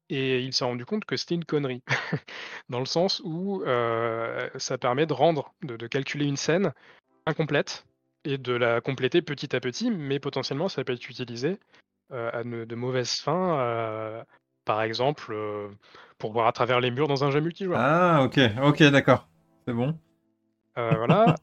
Et 0.08 0.40
il 0.40 0.52
s'est 0.52 0.64
rendu 0.64 0.84
compte 0.84 1.04
que 1.04 1.16
c'était 1.16 1.34
une 1.34 1.44
connerie. 1.44 1.82
Dans 2.68 2.78
le 2.78 2.86
sens 2.86 3.20
où 3.24 3.62
euh, 3.62 4.48
ça 4.56 4.78
permet 4.78 5.06
de 5.06 5.12
rendre, 5.12 5.54
de, 5.62 5.86
calculer 5.86 6.26
une 6.26 6.36
scène 6.36 6.72
incomplète 7.26 7.86
et 8.24 8.38
de 8.38 8.52
la 8.52 8.80
compléter 8.80 9.22
petit 9.22 9.54
à 9.54 9.60
petit, 9.60 9.90
mais 9.90 10.20
potentiellement 10.20 10.68
ça 10.68 10.84
peut 10.84 10.92
être 10.92 11.08
utilisé 11.08 11.58
à 12.12 12.44
de 12.44 12.74
mauvaises 12.76 13.14
fins 13.14 14.24
par 14.64 14.82
exemple, 14.82 15.34
pour 16.18 16.32
voir 16.32 16.46
à 16.46 16.52
travers 16.52 16.80
les 16.80 16.90
murs 16.90 17.08
dans 17.08 17.24
un 17.24 17.30
jeu 17.30 17.40
multijoueur. 17.40 17.78
Ah, 17.80 18.22
ok, 18.24 18.38
ok, 18.62 18.82
d'accord. 18.84 19.28
C'est 19.66 19.72
bon. 19.74 19.98
Voilà. 20.74 21.36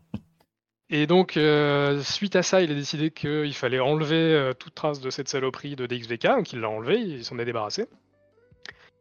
Et 0.89 1.07
donc, 1.07 1.37
euh, 1.37 2.01
suite 2.01 2.35
à 2.35 2.43
ça, 2.43 2.61
il 2.61 2.71
a 2.71 2.75
décidé 2.75 3.09
qu'il 3.09 3.53
fallait 3.55 3.79
enlever 3.79 4.51
toute 4.59 4.75
trace 4.75 4.99
de 4.99 5.09
cette 5.09 5.27
saloperie 5.27 5.75
de 5.75 5.87
DXVK, 5.87 6.27
donc 6.27 6.53
il 6.53 6.59
l'a 6.59 6.69
enlevé, 6.69 6.99
il 6.99 7.25
s'en 7.25 7.39
est 7.39 7.45
débarrassé. 7.45 7.87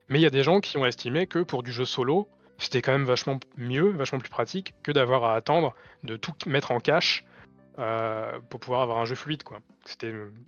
Mais 0.09 0.19
il 0.19 0.23
y 0.23 0.27
a 0.27 0.31
des 0.31 0.43
gens 0.43 0.61
qui 0.61 0.77
ont 0.79 0.87
estimé 0.87 1.27
que 1.27 1.41
pour 1.41 1.63
du 1.63 1.73
jeu 1.73 1.85
solo, 1.85 2.29
c'était 2.59 2.83
quand 2.83 2.93
même 2.93 3.05
vachement 3.05 3.39
mieux, 3.57 3.91
vachement 3.91 4.19
plus 4.19 4.31
pratique 4.31 4.75
que 4.83 4.93
d'avoir 4.93 5.25
à 5.25 5.35
attendre 5.35 5.75
de 6.05 6.17
tout 6.17 6.35
mettre 6.47 6.71
en 6.71 6.81
cache 6.81 7.25
pour 8.51 8.61
pouvoir 8.61 8.83
avoir 8.83 8.99
un 8.99 9.05
jeu 9.07 9.15
fluide. 9.15 9.43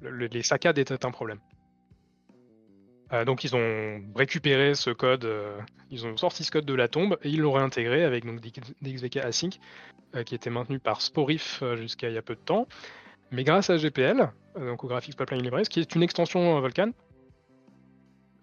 Les 0.03 0.43
saccades 0.43 0.79
étaient 0.79 1.07
un 1.07 1.11
problème. 1.11 1.41
Euh, 3.15 3.25
donc 3.25 3.45
ils 3.45 3.55
ont 3.55 4.03
récupéré 4.15 4.75
ce 4.75 4.91
code, 4.91 5.25
euh, 5.25 5.59
ils 5.91 6.07
ont 6.07 6.17
sorti 6.17 6.43
ce 6.43 6.51
code 6.51 6.65
de 6.65 6.75
la 6.75 6.89
tombe 6.89 7.19
et 7.23 7.29
ils 7.29 7.41
l'ont 7.41 7.53
réintégré 7.53 8.03
avec 8.03 8.25
DXVK 8.83 9.19
Async 9.19 9.59
euh, 10.15 10.23
qui 10.23 10.35
était 10.35 10.51
maintenu 10.51 10.79
par 10.79 11.01
Sporif 11.01 11.63
jusqu'à 11.77 12.09
il 12.09 12.15
y 12.15 12.19
a 12.19 12.23
peu 12.23 12.35
de 12.35 12.41
temps. 12.41 12.67
Mais 13.31 13.45
grâce 13.45 13.71
à 13.71 13.77
GPL, 13.77 14.31
donc 14.57 14.85
au 14.85 14.89
Graphics 14.89 15.17
Pipeline 15.17 15.43
Libraries, 15.43 15.65
qui 15.65 15.81
est 15.81 15.95
une 15.95 16.03
extension 16.03 16.61
Vulkan, 16.61 16.91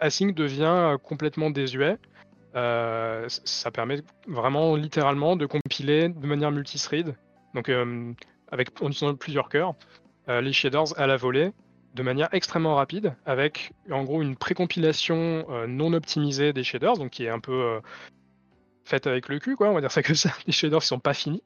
Async 0.01 0.36
devient 0.36 0.98
complètement 1.03 1.50
désuet. 1.50 1.98
ça 2.53 3.71
permet 3.74 4.01
vraiment 4.27 4.75
littéralement 4.75 5.36
de 5.38 5.45
compiler 5.45 6.09
de 6.09 6.27
manière 6.27 6.51
multithread, 6.51 7.15
donc 7.56 7.71
avec 8.51 8.81
en 8.81 8.89
utilisant 8.89 9.15
plusieurs 9.15 9.48
cœurs, 9.48 9.75
les 10.27 10.51
shaders 10.51 10.98
à 10.98 11.07
la 11.07 11.15
volée 11.15 11.53
de 11.94 12.03
manière 12.03 12.30
extrêmement 12.31 12.75
rapide, 12.75 13.15
avec 13.25 13.74
en 13.89 14.03
gros 14.03 14.21
une 14.21 14.36
précompilation 14.36 15.45
euh, 15.50 15.68
non 15.68 15.94
optimisée 15.94 16.53
des 16.53 16.63
shaders, 16.63 16.98
donc 16.98 17.12
qui 17.12 17.25
est 17.25 17.30
un 17.30 17.39
peu 17.39 17.51
euh, 17.51 17.80
faite 18.86 19.07
avec 19.07 19.27
le 19.27 19.39
cul, 19.39 19.56
quoi, 19.56 19.69
on 19.69 19.74
va 19.74 19.81
dire 19.81 19.92
ça 19.92 20.03
que 20.03 20.13
ça. 20.13 20.30
Les 20.48 20.53
shaders 20.53 20.80
qui 20.80 20.88
sont 20.88 21.00
pas 21.00 21.13
finis, 21.13 21.44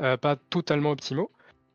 euh, 0.00 0.16
pas 0.16 0.36
totalement 0.36 0.90
optimaux. 0.90 1.30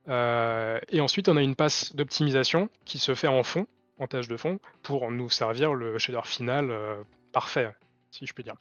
et 0.08 1.02
ensuite, 1.02 1.30
on 1.30 1.38
a 1.38 1.42
une 1.42 1.56
passe 1.56 1.96
d'optimisation 1.96 2.70
qui 2.86 3.00
se 3.00 3.16
fait 3.16 3.28
en 3.28 3.44
fond, 3.44 3.66
de 4.08 4.38
fond, 4.38 4.60
pour 4.82 5.12
nous 5.12 5.30
servir 5.30 5.74
le 5.74 5.98
shader 5.98 6.22
final 6.24 6.72
parfait, 7.32 7.72
si 8.12 8.26
je 8.26 8.34
puis 8.34 8.44
dire. 8.44 8.56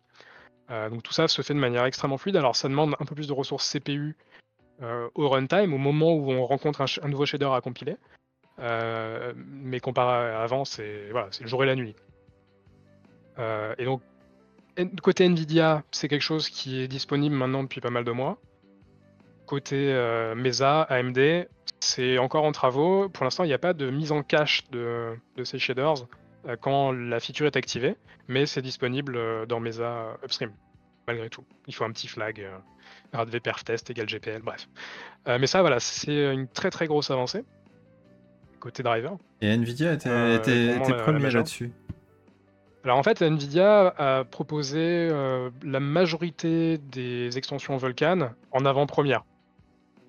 donc 0.90 1.02
tout 1.02 1.12
ça 1.12 1.28
se 1.28 1.42
fait 1.42 1.54
de 1.54 1.58
manière 1.58 1.84
extrêmement 1.84 2.18
fluide. 2.18 2.36
Alors 2.36 2.56
ça 2.56 2.68
demande 2.68 2.94
un 2.98 3.04
peu 3.04 3.14
plus 3.14 3.28
de 3.28 3.32
ressources 3.32 3.70
CPU 3.70 4.16
au 4.80 5.28
runtime, 5.28 5.74
au 5.74 5.78
moment 5.78 6.12
où 6.14 6.30
on 6.32 6.44
rencontre 6.44 6.84
un 7.02 7.08
nouveau 7.08 7.26
shader 7.26 7.50
à 7.52 7.60
compiler. 7.60 7.96
Euh, 8.58 9.32
mais 9.36 9.80
comparé 9.80 10.30
à 10.30 10.42
avant, 10.42 10.64
c'est 10.64 11.08
voilà, 11.10 11.28
le 11.40 11.46
jour 11.46 11.62
et 11.64 11.66
la 11.66 11.74
nuit. 11.74 11.96
Euh, 13.38 13.74
et 13.78 13.84
donc, 13.84 14.02
côté 15.02 15.24
Nvidia, 15.24 15.82
c'est 15.90 16.08
quelque 16.08 16.22
chose 16.22 16.48
qui 16.48 16.80
est 16.80 16.88
disponible 16.88 17.34
maintenant 17.34 17.62
depuis 17.62 17.80
pas 17.80 17.90
mal 17.90 18.04
de 18.04 18.12
mois. 18.12 18.38
Côté 19.46 19.92
euh, 19.92 20.34
Mesa, 20.34 20.82
AMD, 20.82 21.48
c'est 21.80 22.18
encore 22.18 22.44
en 22.44 22.52
travaux. 22.52 23.08
Pour 23.08 23.24
l'instant, 23.24 23.44
il 23.44 23.48
n'y 23.48 23.54
a 23.54 23.58
pas 23.58 23.74
de 23.74 23.90
mise 23.90 24.12
en 24.12 24.22
cache 24.22 24.64
de, 24.70 25.16
ces 25.44 25.58
shaders 25.58 26.06
quand 26.60 26.90
la 26.90 27.20
feature 27.20 27.46
est 27.46 27.56
activée, 27.56 27.96
mais 28.26 28.46
c'est 28.46 28.62
disponible 28.62 29.46
dans 29.46 29.60
Mesa 29.60 30.16
Upstream, 30.24 30.50
malgré 31.06 31.30
tout. 31.30 31.44
Il 31.68 31.74
faut 31.74 31.84
un 31.84 31.92
petit 31.92 32.08
flag, 32.08 32.44
RADV 33.12 33.40
test 33.64 33.90
égale 33.90 34.08
GPL, 34.08 34.42
bref. 34.42 34.68
mais 35.26 35.46
ça, 35.46 35.60
voilà, 35.60 35.78
c'est 35.78 36.32
une 36.32 36.48
très 36.48 36.70
très 36.70 36.88
grosse 36.88 37.12
avancée 37.12 37.44
côté 38.62 38.82
driver. 38.82 39.18
Et 39.40 39.48
Nvidia 39.48 39.92
était, 39.92 40.08
euh, 40.08 41.02
premier 41.04 41.30
là-dessus. 41.30 41.72
Alors 42.84 42.96
en 42.96 43.02
fait, 43.02 43.20
Nvidia 43.20 43.94
a 43.98 44.24
proposé 44.24 44.78
euh, 44.80 45.50
la 45.64 45.80
majorité 45.80 46.78
des 46.78 47.36
extensions 47.36 47.76
Vulkan 47.76 48.30
en 48.52 48.64
avant-première. 48.64 49.24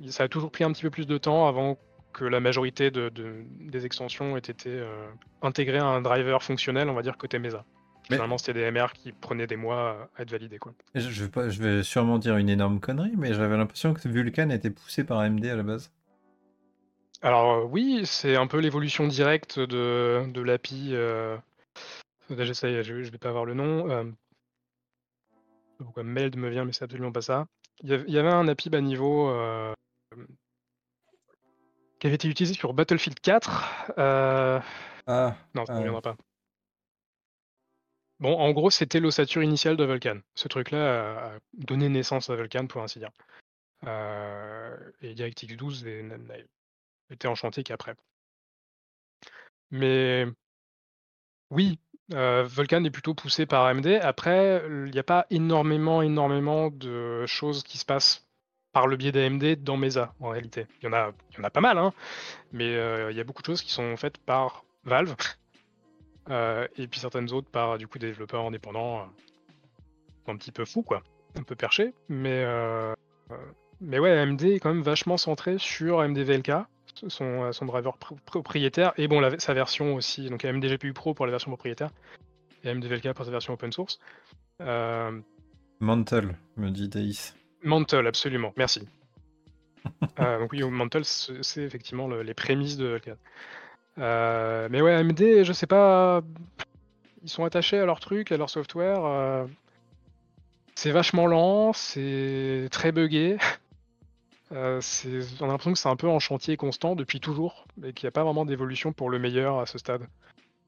Ça 0.10 0.24
a 0.24 0.28
toujours 0.28 0.52
pris 0.52 0.64
un 0.64 0.72
petit 0.72 0.82
peu 0.82 0.90
plus 0.90 1.08
de 1.08 1.18
temps 1.18 1.48
avant 1.48 1.78
que 2.14 2.26
la 2.26 2.40
majorité 2.40 2.92
de, 2.92 3.12
des 3.60 3.86
extensions 3.86 4.38
ait 4.38 4.40
été 4.40 4.70
euh, 4.70 5.10
intégrées 5.42 5.80
à 5.80 5.86
un 5.86 6.02
driver 6.02 6.44
fonctionnel, 6.44 6.90
on 6.90 6.94
va 6.94 7.02
dire 7.02 7.18
côté 7.18 7.40
Mesa. 7.40 7.66
Généralement, 8.10 8.38
c'était 8.38 8.54
des 8.54 8.70
MR 8.70 8.92
qui 8.94 9.12
prenaient 9.14 9.48
des 9.48 9.56
mois 9.56 10.10
à 10.18 10.22
être 10.22 10.32
validés. 10.32 10.60
Quoi. 10.60 10.74
Je, 10.94 11.24
vais 11.24 11.30
pas, 11.30 11.50
je 11.50 11.62
vais 11.62 11.84
sûrement 11.84 12.20
dire 12.20 12.38
une 12.38 12.50
énorme 12.50 12.80
connerie, 12.80 13.14
mais 13.18 13.34
j'avais 13.34 13.58
l'impression 13.58 13.94
que 13.94 14.08
Vulkan 14.08 14.50
était 14.50 14.70
poussé 14.70 15.04
par 15.04 15.20
AMD 15.20 15.46
à 15.46 15.56
la 15.56 15.64
base. 15.64 15.92
Alors 17.22 17.54
euh, 17.54 17.64
oui, 17.64 18.02
c'est 18.06 18.36
un 18.36 18.48
peu 18.48 18.60
l'évolution 18.60 19.08
directe 19.08 19.58
de, 19.58 20.26
de 20.28 20.42
l'API. 20.42 20.90
Euh... 20.92 21.38
Ça 22.30 22.36
je, 22.46 22.94
vais 22.94 23.18
pas 23.18 23.30
avoir 23.30 23.46
le 23.46 23.54
nom. 23.54 23.90
Euh... 23.90 24.04
Pourquoi 25.78 26.04
Meld 26.04 26.36
me 26.36 26.50
vient, 26.50 26.66
mais 26.66 26.74
c'est 26.74 26.84
absolument 26.84 27.12
pas 27.12 27.22
ça. 27.22 27.46
Il 27.82 27.90
y 27.90 28.18
avait 28.18 28.30
un 28.30 28.48
API 28.48 28.70
bas 28.70 28.82
niveau 28.82 29.30
euh, 29.30 29.74
qui 32.04 32.08
avait 32.08 32.16
été 32.16 32.28
utilisé 32.28 32.54
sur 32.54 32.74
Battlefield 32.74 33.18
4. 33.22 33.92
Euh, 33.98 34.60
Ah, 35.08 35.38
Non, 35.56 35.66
ça 35.66 35.72
ne 35.72 35.78
Ah. 35.78 35.80
reviendra 35.80 36.02
pas. 36.02 36.18
Bon, 38.20 38.38
en 38.38 38.52
gros, 38.52 38.70
c'était 38.70 39.00
l'ossature 39.00 39.42
initiale 39.42 39.78
de 39.78 39.86
Vulcan. 39.86 40.20
Ce 40.36 40.50
truc-là 40.50 41.36
a 41.36 41.40
donné 41.54 41.88
naissance 41.88 42.30
à 42.30 42.36
Vulcan, 42.36 42.68
pour 42.68 42.82
ainsi 42.84 43.00
dire. 43.00 43.12
Euh, 43.88 44.78
et 45.02 45.14
DirectX 45.14 45.56
12 45.56 45.86
est- 45.88 46.04
n'a 46.04 46.36
été 47.10 47.30
enchanté 47.30 47.64
qu'après. 47.64 47.96
Mais 49.72 50.26
oui, 51.52 51.80
euh, 52.14 52.44
Vulcan 52.44 52.84
est 52.84 52.92
plutôt 52.92 53.14
poussé 53.14 53.46
par 53.46 53.64
AMD. 53.64 53.88
Après, 54.02 54.62
il 54.68 54.92
n'y 54.92 55.00
a 55.00 55.04
pas 55.04 55.26
énormément, 55.30 56.02
énormément 56.02 56.70
de 56.70 57.26
choses 57.28 57.64
qui 57.64 57.78
se 57.78 57.86
passent 57.86 58.28
par 58.74 58.88
le 58.88 58.98
biais 58.98 59.12
d'AMD 59.12 59.64
dans 59.64 59.78
Mesa, 59.78 60.14
en 60.20 60.30
réalité. 60.30 60.66
Il 60.82 60.86
y 60.86 60.90
en 60.90 60.94
a, 60.94 61.12
il 61.32 61.38
y 61.38 61.40
en 61.40 61.44
a 61.44 61.50
pas 61.50 61.62
mal, 61.62 61.78
hein, 61.78 61.94
mais 62.52 62.76
euh, 62.76 63.12
il 63.12 63.18
y 63.18 63.22
a 63.22 63.24
beaucoup 63.24 63.42
de 63.42 63.46
choses 63.48 63.62
qui 63.62 63.72
sont 63.72 63.96
faites 63.96 64.18
par 64.18 64.66
Valve. 64.84 65.16
Euh, 66.30 66.68
et 66.78 66.88
puis 66.88 67.00
certaines 67.00 67.32
autres 67.34 67.50
par 67.50 67.78
du 67.78 67.88
coup 67.88 68.00
des 68.00 68.08
développeurs 68.08 68.46
indépendants 68.46 69.00
euh, 69.00 70.32
un 70.32 70.38
petit 70.38 70.52
peu 70.54 70.64
fous 70.66 70.82
quoi, 70.82 71.04
un 71.38 71.44
peu 71.44 71.56
perchés. 71.56 71.94
Mais 72.10 72.46
mais 73.82 74.00
ouais, 74.00 74.18
AMD 74.18 74.42
est 74.44 74.60
quand 74.60 74.74
même 74.74 74.84
vachement 74.84 75.18
centré 75.18 75.58
sur 75.58 76.00
AMD 76.00 76.18
VLK, 76.18 76.52
son, 77.08 77.52
son 77.52 77.66
driver 77.66 77.98
pr- 77.98 78.18
propriétaire 78.26 78.94
et 78.96 79.10
bon 79.10 79.22
sa 79.40 79.54
version 79.54 79.96
aussi, 79.96 80.30
donc 80.30 80.46
AMD 80.46 80.64
GPU 80.64 80.94
Pro 80.94 81.14
pour 81.14 81.26
la 81.26 81.32
version 81.32 81.52
propriétaire 81.52 81.90
et 82.64 82.70
AMD 82.70 82.86
VLK 82.86 83.14
pour 83.14 83.26
sa 83.26 83.32
version 83.32 83.54
open 83.54 83.72
source. 83.74 84.00
Mantle, 85.80 86.36
me 86.56 86.70
dit 86.70 86.88
Deis. 86.88 87.34
Mantle, 87.64 88.08
absolument, 88.08 88.54
merci. 88.58 88.88
Euh, 90.20 90.40
donc 90.40 90.52
oui, 90.54 90.62
Mantle, 90.64 91.04
c'est 91.04 91.62
effectivement 91.64 92.08
le- 92.08 92.22
les 92.24 92.34
prémices 92.34 92.78
de. 92.78 93.02
Euh, 93.98 94.68
mais 94.72 94.82
ouais, 94.82 94.94
AMD, 94.94 95.44
je 95.44 95.52
sais 95.54 95.66
pas, 95.68 96.22
ils 97.24 97.30
sont 97.30 97.44
attachés 97.46 97.80
à 97.80 97.86
leur 97.86 98.00
truc, 98.00 98.32
à 98.32 98.38
leur 98.38 98.50
software. 98.50 99.04
euh, 99.04 99.46
c'est 100.76 100.92
vachement 100.92 101.26
lent, 101.28 101.74
c'est 101.74 102.68
très 102.72 102.92
buggé. 102.92 103.38
Euh, 104.52 104.80
on 105.40 105.46
a 105.46 105.48
l'impression 105.48 105.74
que 105.74 105.80
c'est 105.80 105.90
un 105.90 105.96
peu 105.96 106.08
en 106.08 106.20
chantier 106.20 106.58
constant 106.58 106.96
depuis 106.96 107.20
toujours, 107.20 107.66
et 107.84 107.92
qu'il 107.92 108.06
n'y 108.06 108.10
a 108.10 108.12
pas 108.12 108.24
vraiment 108.24 108.46
d'évolution 108.46 108.94
pour 108.94 109.10
le 109.10 109.18
meilleur 109.18 109.58
à 109.60 109.66
ce 109.66 109.80
stade. 109.80 110.04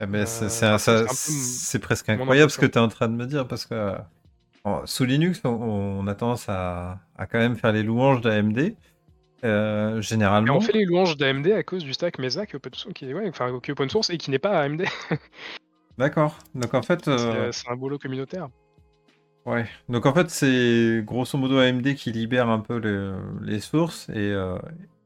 Eh 0.01 0.07
ben, 0.07 0.25
c'est- 0.25 1.77
presque 1.79 2.09
incroyable 2.09 2.49
ce 2.49 2.57
que 2.57 2.65
tu 2.65 2.79
es 2.79 2.81
en 2.81 2.87
train 2.87 3.07
de 3.09 3.13
me 3.13 3.27
dire 3.27 3.47
parce 3.47 3.67
que 3.67 3.93
en- 4.65 4.85
sous 4.85 5.05
Linux, 5.05 5.41
on, 5.45 5.49
on 5.49 6.07
a 6.07 6.15
tendance 6.15 6.49
à, 6.49 6.99
à 7.17 7.25
quand 7.27 7.39
même 7.39 7.55
faire 7.55 7.71
les 7.71 7.83
louanges 7.83 8.19
d'AMD. 8.21 8.75
Euh, 9.43 9.99
Et 9.99 10.01
généralement, 10.01 10.57
on 10.57 10.61
fait 10.61 10.73
les 10.73 10.85
louanges 10.85 11.17
d'AMD 11.17 11.47
à 11.51 11.63
cause 11.63 11.83
du 11.83 11.93
stack 11.93 12.19
Mesa 12.19 12.45
qui 12.45 12.53
est 12.53 12.55
open 12.55 12.73
source, 12.73 12.93
qui 12.93 13.09
est, 13.09 13.13
ouais, 13.13 13.29
enfin, 13.29 13.59
qui 13.61 13.69
est 13.69 13.73
open 13.73 13.89
source 13.89 14.09
et 14.09 14.17
qui 14.17 14.31
n'est 14.31 14.39
pas 14.39 14.59
AMD. 14.61 14.83
d'accord. 15.97 16.37
Donc 16.55 16.73
en 16.73 16.81
fait, 16.81 17.05
C'est 17.05 17.11
euh, 17.11 17.51
c'est 17.51 17.69
un 17.69 17.75
boulot 17.75 17.97
communautaire. 17.99 18.49
ouais. 19.45 19.65
Donc 19.89 20.05
en 20.05 20.13
fait, 20.13 20.29
c'est 20.29 21.03
grosso 21.05 21.37
modo 21.37 21.59
AMD 21.59 21.93
qui 21.95 22.11
libère 22.11 22.49
un 22.49 22.59
peu 22.59 22.79
le- 22.79 23.17
les 23.41 23.59
sources 23.59 24.09
et 24.09 24.31
euh, 24.31 24.57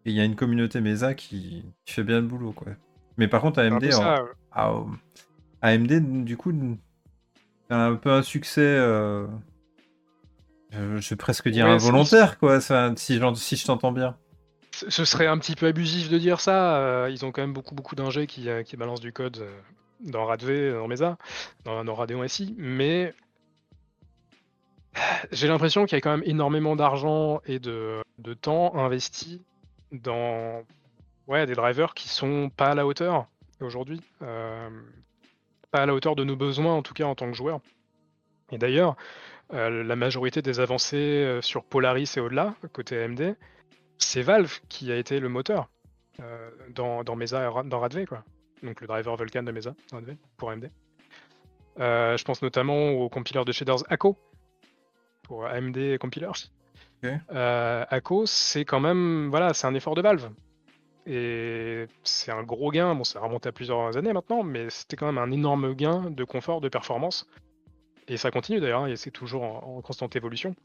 et 0.06 0.12
il 0.12 0.16
y 0.16 0.22
a 0.22 0.24
une 0.24 0.36
communauté 0.38 0.80
Mesa 0.80 1.14
qui, 1.14 1.66
qui 1.86 1.94
fait 1.94 2.04
bien 2.04 2.22
le 2.22 2.26
boulot, 2.28 2.54
quoi. 2.54 2.72
Mais 3.18 3.28
par 3.28 3.42
contre, 3.42 3.60
AMD, 3.60 3.84
en- 4.54 4.86
AMD, 5.62 6.24
du 6.24 6.38
coup, 6.38 6.54
c'est 7.68 7.76
un 7.76 7.96
peu 7.96 8.10
un 8.12 8.22
succès, 8.24 8.62
euh, 10.74 11.00
je 11.02 11.10
vais 11.10 11.16
presque 11.16 11.50
dire 11.50 11.66
Ouais, 11.66 11.72
involontaire, 11.72 12.38
quoi, 12.40 12.62
ça, 12.62 12.94
si, 12.96 13.18
je 13.18 13.66
t'entends 13.66 13.92
bien. 13.92 14.16
Ce 14.72 15.04
serait 15.04 15.28
un 15.28 15.38
petit 15.38 15.56
peu 15.56 15.68
abusif 15.68 16.10
de 16.10 16.18
dire 16.18 16.40
ça. 16.40 16.78
euh, 16.78 17.10
ils 17.12 17.26
ont 17.26 17.32
quand 17.32 17.42
même 17.42 17.54
beaucoup, 17.54 17.76
beaucoup 17.76 17.96
d'ingés 17.96 18.28
qui, 18.28 18.50
euh, 18.50 18.64
qui 18.64 18.78
balancent 18.78 19.02
du 19.02 19.12
code 19.12 19.46
dans 20.00 20.26
Radv, 20.26 20.74
dans 20.74 20.88
Mesa, 20.88 21.18
dans, 21.66 21.84
dans 21.84 21.96
Radeon 21.96 22.26
SI. 22.28 22.56
Mais 22.58 23.14
j'ai 25.32 25.48
l'impression 25.48 25.86
qu'il 25.86 25.96
y 25.96 25.98
a 25.98 26.02
quand 26.02 26.12
même 26.12 26.24
énormément 26.26 26.76
d'argent 26.76 27.42
et 27.46 27.60
de, 27.60 28.02
de 28.18 28.34
temps 28.34 28.76
investi 28.76 29.42
dans 29.92 30.64
ouais, 31.28 31.46
des 31.46 31.56
drivers 31.56 31.94
qui 31.94 32.10
sont 32.10 32.50
pas 32.56 32.70
à 32.72 32.76
la 32.76 32.86
hauteur 32.86 33.28
aujourd'hui. 33.62 34.02
euh, 34.22 34.70
pas 35.72 35.82
à 35.82 35.86
la 35.86 35.94
hauteur 35.94 36.16
de 36.16 36.24
nos 36.24 36.36
besoins, 36.36 36.74
en 36.74 36.82
tout 36.82 36.94
cas 36.94 37.06
en 37.06 37.14
tant 37.16 37.28
que 37.30 37.38
joueur. 37.38 37.60
Et 38.52 38.58
d'ailleurs, 38.58 38.96
la 39.52 39.96
majorité 39.96 40.42
des 40.42 40.60
avancées 40.60 40.98
euh, 40.98 41.42
sur 41.42 41.64
Polaris 41.64 42.14
et 42.18 42.20
au-delà, 42.20 42.56
côté 42.72 43.04
AMD, 43.04 43.36
c'est 43.98 44.22
Valve 44.22 44.60
qui 44.70 44.92
a 44.92 44.96
été 44.96 45.20
le 45.20 45.30
moteur 45.30 45.70
euh, 46.22 46.50
dans, 46.74 47.04
dans 47.04 47.16
Mesa, 47.16 47.52
dans 47.66 47.80
Radve, 47.80 48.06
quoi. 48.06 48.24
Donc 48.64 48.82
le 48.82 48.88
driver 48.88 49.16
Vulkan 49.16 49.44
de 49.44 49.52
Mesa, 49.52 49.74
dans 49.92 50.02
pour 50.38 50.52
AMD. 50.52 50.70
Euh, 51.80 52.18
je 52.18 52.24
pense 52.26 52.42
notamment 52.42 52.90
au 52.92 53.10
compiler 53.10 53.44
de 53.46 53.52
shaders 53.52 53.84
Akko, 53.90 54.18
pour 55.24 55.46
AMD 55.46 55.98
Compilers. 56.00 56.52
Ok. 57.04 57.12
Euh, 57.32 57.86
Akko, 57.90 58.26
c'est 58.26 58.66
quand 58.66 58.82
même, 58.82 59.30
voilà, 59.30 59.54
c'est 59.54 59.68
un 59.68 59.74
effort 59.76 59.96
de 59.96 60.02
Valve. 60.02 60.30
Et 61.06 61.86
c'est 62.04 62.32
un 62.32 62.44
gros 62.44 62.72
gain, 62.72 62.94
bon 62.94 63.04
ça 63.04 63.20
remonte 63.20 63.48
à 63.48 63.52
plusieurs 63.52 63.98
années 63.98 64.14
maintenant, 64.14 64.44
mais 64.44 64.70
c'était 64.70 64.96
quand 64.96 65.06
même 65.06 65.18
un 65.18 65.32
énorme 65.32 65.74
gain 65.74 66.12
de 66.12 66.24
confort, 66.24 66.62
de 66.62 66.70
performance. 66.70 67.28
Et 68.10 68.18
ça 68.18 68.32
continue 68.32 68.60
d'ailleurs, 68.60 68.84
hein, 68.84 68.88
et 68.88 68.96
c'est 68.96 69.12
toujours 69.12 69.44
en, 69.44 69.78
en 69.78 69.82
constante 69.82 70.16
évolution. 70.16 70.56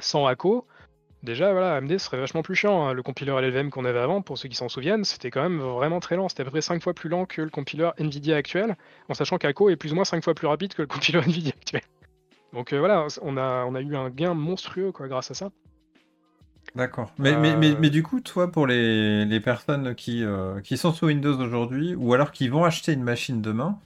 Sans 0.00 0.26
Akko, 0.26 0.66
déjà 1.22 1.50
voilà, 1.52 1.76
AMD 1.76 1.98
serait 1.98 2.18
vachement 2.18 2.42
plus 2.42 2.54
chiant. 2.54 2.86
hein. 2.86 2.92
Le 2.92 3.02
compiler 3.02 3.32
LLVM 3.32 3.70
qu'on 3.70 3.84
avait 3.84 3.98
avant, 3.98 4.20
pour 4.22 4.36
ceux 4.38 4.48
qui 4.48 4.54
s'en 4.54 4.68
souviennent, 4.68 5.04
c'était 5.04 5.30
quand 5.30 5.42
même 5.42 5.58
vraiment 5.58 5.98
très 5.98 6.16
lent. 6.16 6.28
C'était 6.28 6.42
à 6.42 6.44
peu 6.44 6.50
près 6.50 6.60
5 6.60 6.82
fois 6.82 6.94
plus 6.94 7.08
lent 7.08 7.24
que 7.24 7.42
le 7.42 7.50
compiler 7.50 7.90
Nvidia 7.98 8.36
actuel, 8.36 8.76
en 9.08 9.14
sachant 9.14 9.38
qu'Akko 9.38 9.70
est 9.70 9.76
plus 9.76 9.92
ou 9.92 9.94
moins 9.94 10.04
5 10.04 10.22
fois 10.22 10.34
plus 10.34 10.46
rapide 10.46 10.74
que 10.74 10.82
le 10.82 10.88
compiler 10.94 11.18
Nvidia 11.20 11.52
actuel. 11.56 11.82
Donc 12.52 12.72
euh, 12.72 12.78
voilà, 12.78 13.06
on 13.22 13.36
a, 13.36 13.64
on 13.64 13.74
a 13.74 13.80
eu 13.80 13.96
un 13.96 14.10
gain 14.10 14.34
monstrueux 14.34 14.92
quoi, 14.92 15.08
grâce 15.08 15.30
à 15.30 15.34
ça. 15.34 15.50
D'accord. 16.74 17.12
Mais, 17.18 17.34
mais, 17.36 17.56
mais, 17.56 17.74
mais 17.80 17.88
du 17.88 18.02
coup, 18.02 18.20
toi, 18.20 18.52
pour 18.52 18.66
les, 18.66 19.24
les 19.24 19.40
personnes 19.40 19.94
qui, 19.94 20.22
euh, 20.22 20.60
qui 20.60 20.76
sont 20.76 20.92
sous 20.92 21.06
Windows 21.06 21.38
aujourd'hui, 21.40 21.94
ou 21.94 22.12
alors 22.12 22.30
qui 22.30 22.48
vont 22.48 22.64
acheter 22.64 22.92
une 22.92 23.02
machine 23.02 23.40
demain, 23.40 23.78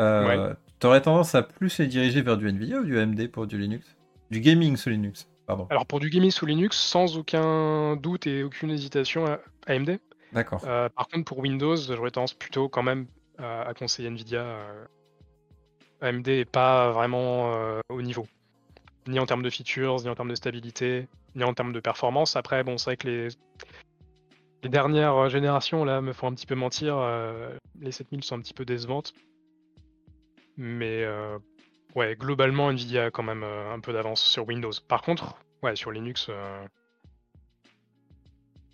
euh, 0.00 0.54
t'aurais 0.82 1.00
tendance 1.00 1.36
à 1.36 1.42
plus 1.44 1.78
les 1.78 1.86
diriger 1.86 2.22
vers 2.22 2.36
du 2.36 2.48
Nvidia 2.48 2.78
ou 2.80 2.84
du 2.84 2.98
AMD 2.98 3.28
pour 3.28 3.46
du 3.46 3.56
Linux? 3.56 3.96
Du 4.32 4.40
gaming 4.40 4.76
sous 4.76 4.90
Linux, 4.90 5.28
pardon. 5.46 5.68
Alors 5.70 5.86
pour 5.86 6.00
du 6.00 6.10
gaming 6.10 6.32
sous 6.32 6.44
Linux, 6.44 6.76
sans 6.76 7.16
aucun 7.16 7.94
doute 7.94 8.26
et 8.26 8.42
aucune 8.42 8.70
hésitation, 8.70 9.24
à- 9.26 9.38
AMD. 9.68 10.00
D'accord. 10.32 10.60
Euh, 10.66 10.88
par 10.88 11.06
contre, 11.06 11.24
pour 11.24 11.38
Windows, 11.38 11.76
j'aurais 11.76 12.10
tendance 12.10 12.34
plutôt 12.34 12.68
quand 12.68 12.82
même 12.82 13.06
à, 13.38 13.62
à 13.62 13.74
conseiller 13.74 14.08
Nvidia. 14.08 14.40
euh, 14.40 14.84
AMD 16.00 16.26
est 16.26 16.50
pas 16.50 16.90
vraiment 16.90 17.54
euh, 17.54 17.78
au 17.88 18.02
niveau, 18.02 18.26
ni 19.06 19.20
en 19.20 19.26
termes 19.26 19.42
de 19.44 19.50
features, 19.50 20.02
ni 20.02 20.08
en 20.08 20.16
termes 20.16 20.30
de 20.30 20.34
stabilité, 20.34 21.06
ni 21.36 21.44
en 21.44 21.54
termes 21.54 21.72
de 21.72 21.78
performance. 21.78 22.34
Après, 22.34 22.64
bon, 22.64 22.76
c'est 22.76 22.86
vrai 22.86 22.96
que 22.96 23.06
les, 23.06 23.28
les 24.64 24.68
dernières 24.68 25.28
générations 25.28 25.84
là 25.84 26.00
me 26.00 26.12
font 26.12 26.26
un 26.26 26.34
petit 26.34 26.46
peu 26.46 26.56
mentir. 26.56 26.96
euh, 26.98 27.56
les 27.80 27.92
7000 27.92 28.24
sont 28.24 28.34
un 28.36 28.40
petit 28.40 28.54
peu 28.54 28.64
décevantes, 28.64 29.12
mais 30.56 31.02
euh, 31.04 31.38
ouais, 31.94 32.16
globalement, 32.16 32.70
Nvidia 32.70 33.06
a 33.06 33.10
quand 33.10 33.22
même 33.22 33.42
euh, 33.42 33.72
un 33.72 33.80
peu 33.80 33.92
d'avance 33.92 34.22
sur 34.22 34.46
Windows. 34.46 34.72
Par 34.88 35.02
contre, 35.02 35.36
ouais, 35.62 35.76
sur 35.76 35.90
Linux, 35.90 36.26
euh, 36.28 36.66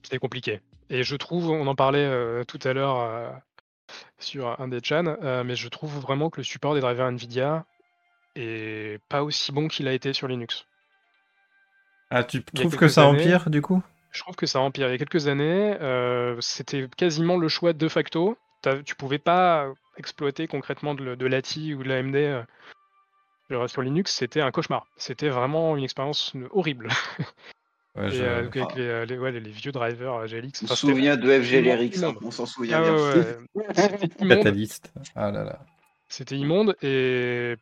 c'est 0.03 0.19
compliqué. 0.19 0.61
Et 0.91 1.03
je 1.03 1.17
trouve, 1.17 1.51
on 1.51 1.67
en 1.67 1.75
parlait 1.75 2.45
tout 2.47 2.59
à 2.65 2.73
l'heure 2.73 3.33
sur 4.19 4.59
un 4.59 4.69
des 4.69 4.81
chans, 4.83 5.17
mais 5.45 5.55
je 5.55 5.69
trouve 5.69 5.99
vraiment 5.99 6.31
que 6.31 6.41
le 6.41 6.45
support 6.45 6.75
des 6.75 6.81
drivers 6.81 7.09
Nvidia 7.09 7.67
est 8.35 8.99
pas 9.11 9.23
aussi 9.23 9.53
bon 9.53 9.69
qu'il 9.69 9.87
a 9.87 9.93
été 9.93 10.15
sur 10.15 10.27
Linux. 10.29 10.65
Ah, 12.11 12.25
tu 12.25 12.43
trouves 12.43 12.77
que 12.77 12.89
ça 12.89 13.07
années- 13.07 13.21
empire, 13.21 13.51
du 13.51 13.61
coup? 13.61 13.83
Je 14.13 14.23
trouve 14.23 14.37
que 14.37 14.47
ça 14.47 14.61
empire. 14.61 14.89
Il 14.89 14.93
y 14.93 14.95
a 14.95 14.99
quelques 14.99 15.29
années, 15.29 15.77
euh, 15.81 16.41
c'était 16.41 16.89
quasiment 16.97 17.37
le 17.37 17.49
choix 17.49 17.75
de 17.75 17.89
facto. 17.89 18.39
Tu 18.85 18.95
pouvais 18.95 19.19
pas 19.19 19.69
exploiter 19.99 20.47
concrètement 20.47 20.95
de, 20.95 21.15
de 21.15 21.27
l'ATI 21.27 21.75
ou 21.75 21.83
de 21.83 21.89
l'AMD 21.89 22.17
euh, 23.51 23.67
sur- 23.67 23.83
Linux, 23.83 24.15
c'était 24.15 24.41
un 24.41 24.51
cauchemar. 24.51 24.87
C'était 24.97 25.29
vraiment 25.29 25.77
une 25.77 25.85
expérience 25.85 26.33
horrible. 26.51 26.89
Ouais, 27.97 28.15
Et, 28.15 28.21
euh, 28.21 28.39
avec 28.39 28.75
les, 28.77 29.07
les- 29.07 29.19
ouais, 29.19 29.33
les- 29.33 29.41
les 29.41 29.51
vieux 29.51 29.73
drivers 29.73 30.15
euh, 30.15 30.27
GLX. 30.27 30.63
On 30.63 30.67
se 30.69 30.77
souvient 30.77 31.17
de 31.17 31.29
FGLRX, 31.41 32.03
hein, 32.05 32.15
on 32.23 32.31
s'en 32.31 32.47
souvient 32.47 32.79
Ah 32.79 32.83
bien. 32.83 32.95
ouais, 32.95 33.37
ouais. 33.55 33.65
C'était 33.75 34.25
immonde. 34.25 34.37
Catalyst. 34.39 34.93
Ah 35.17 35.31
là 35.33 35.43
là. 35.43 35.59
C'était 36.09 36.37
immonde 36.37 36.77
et. 36.83 37.57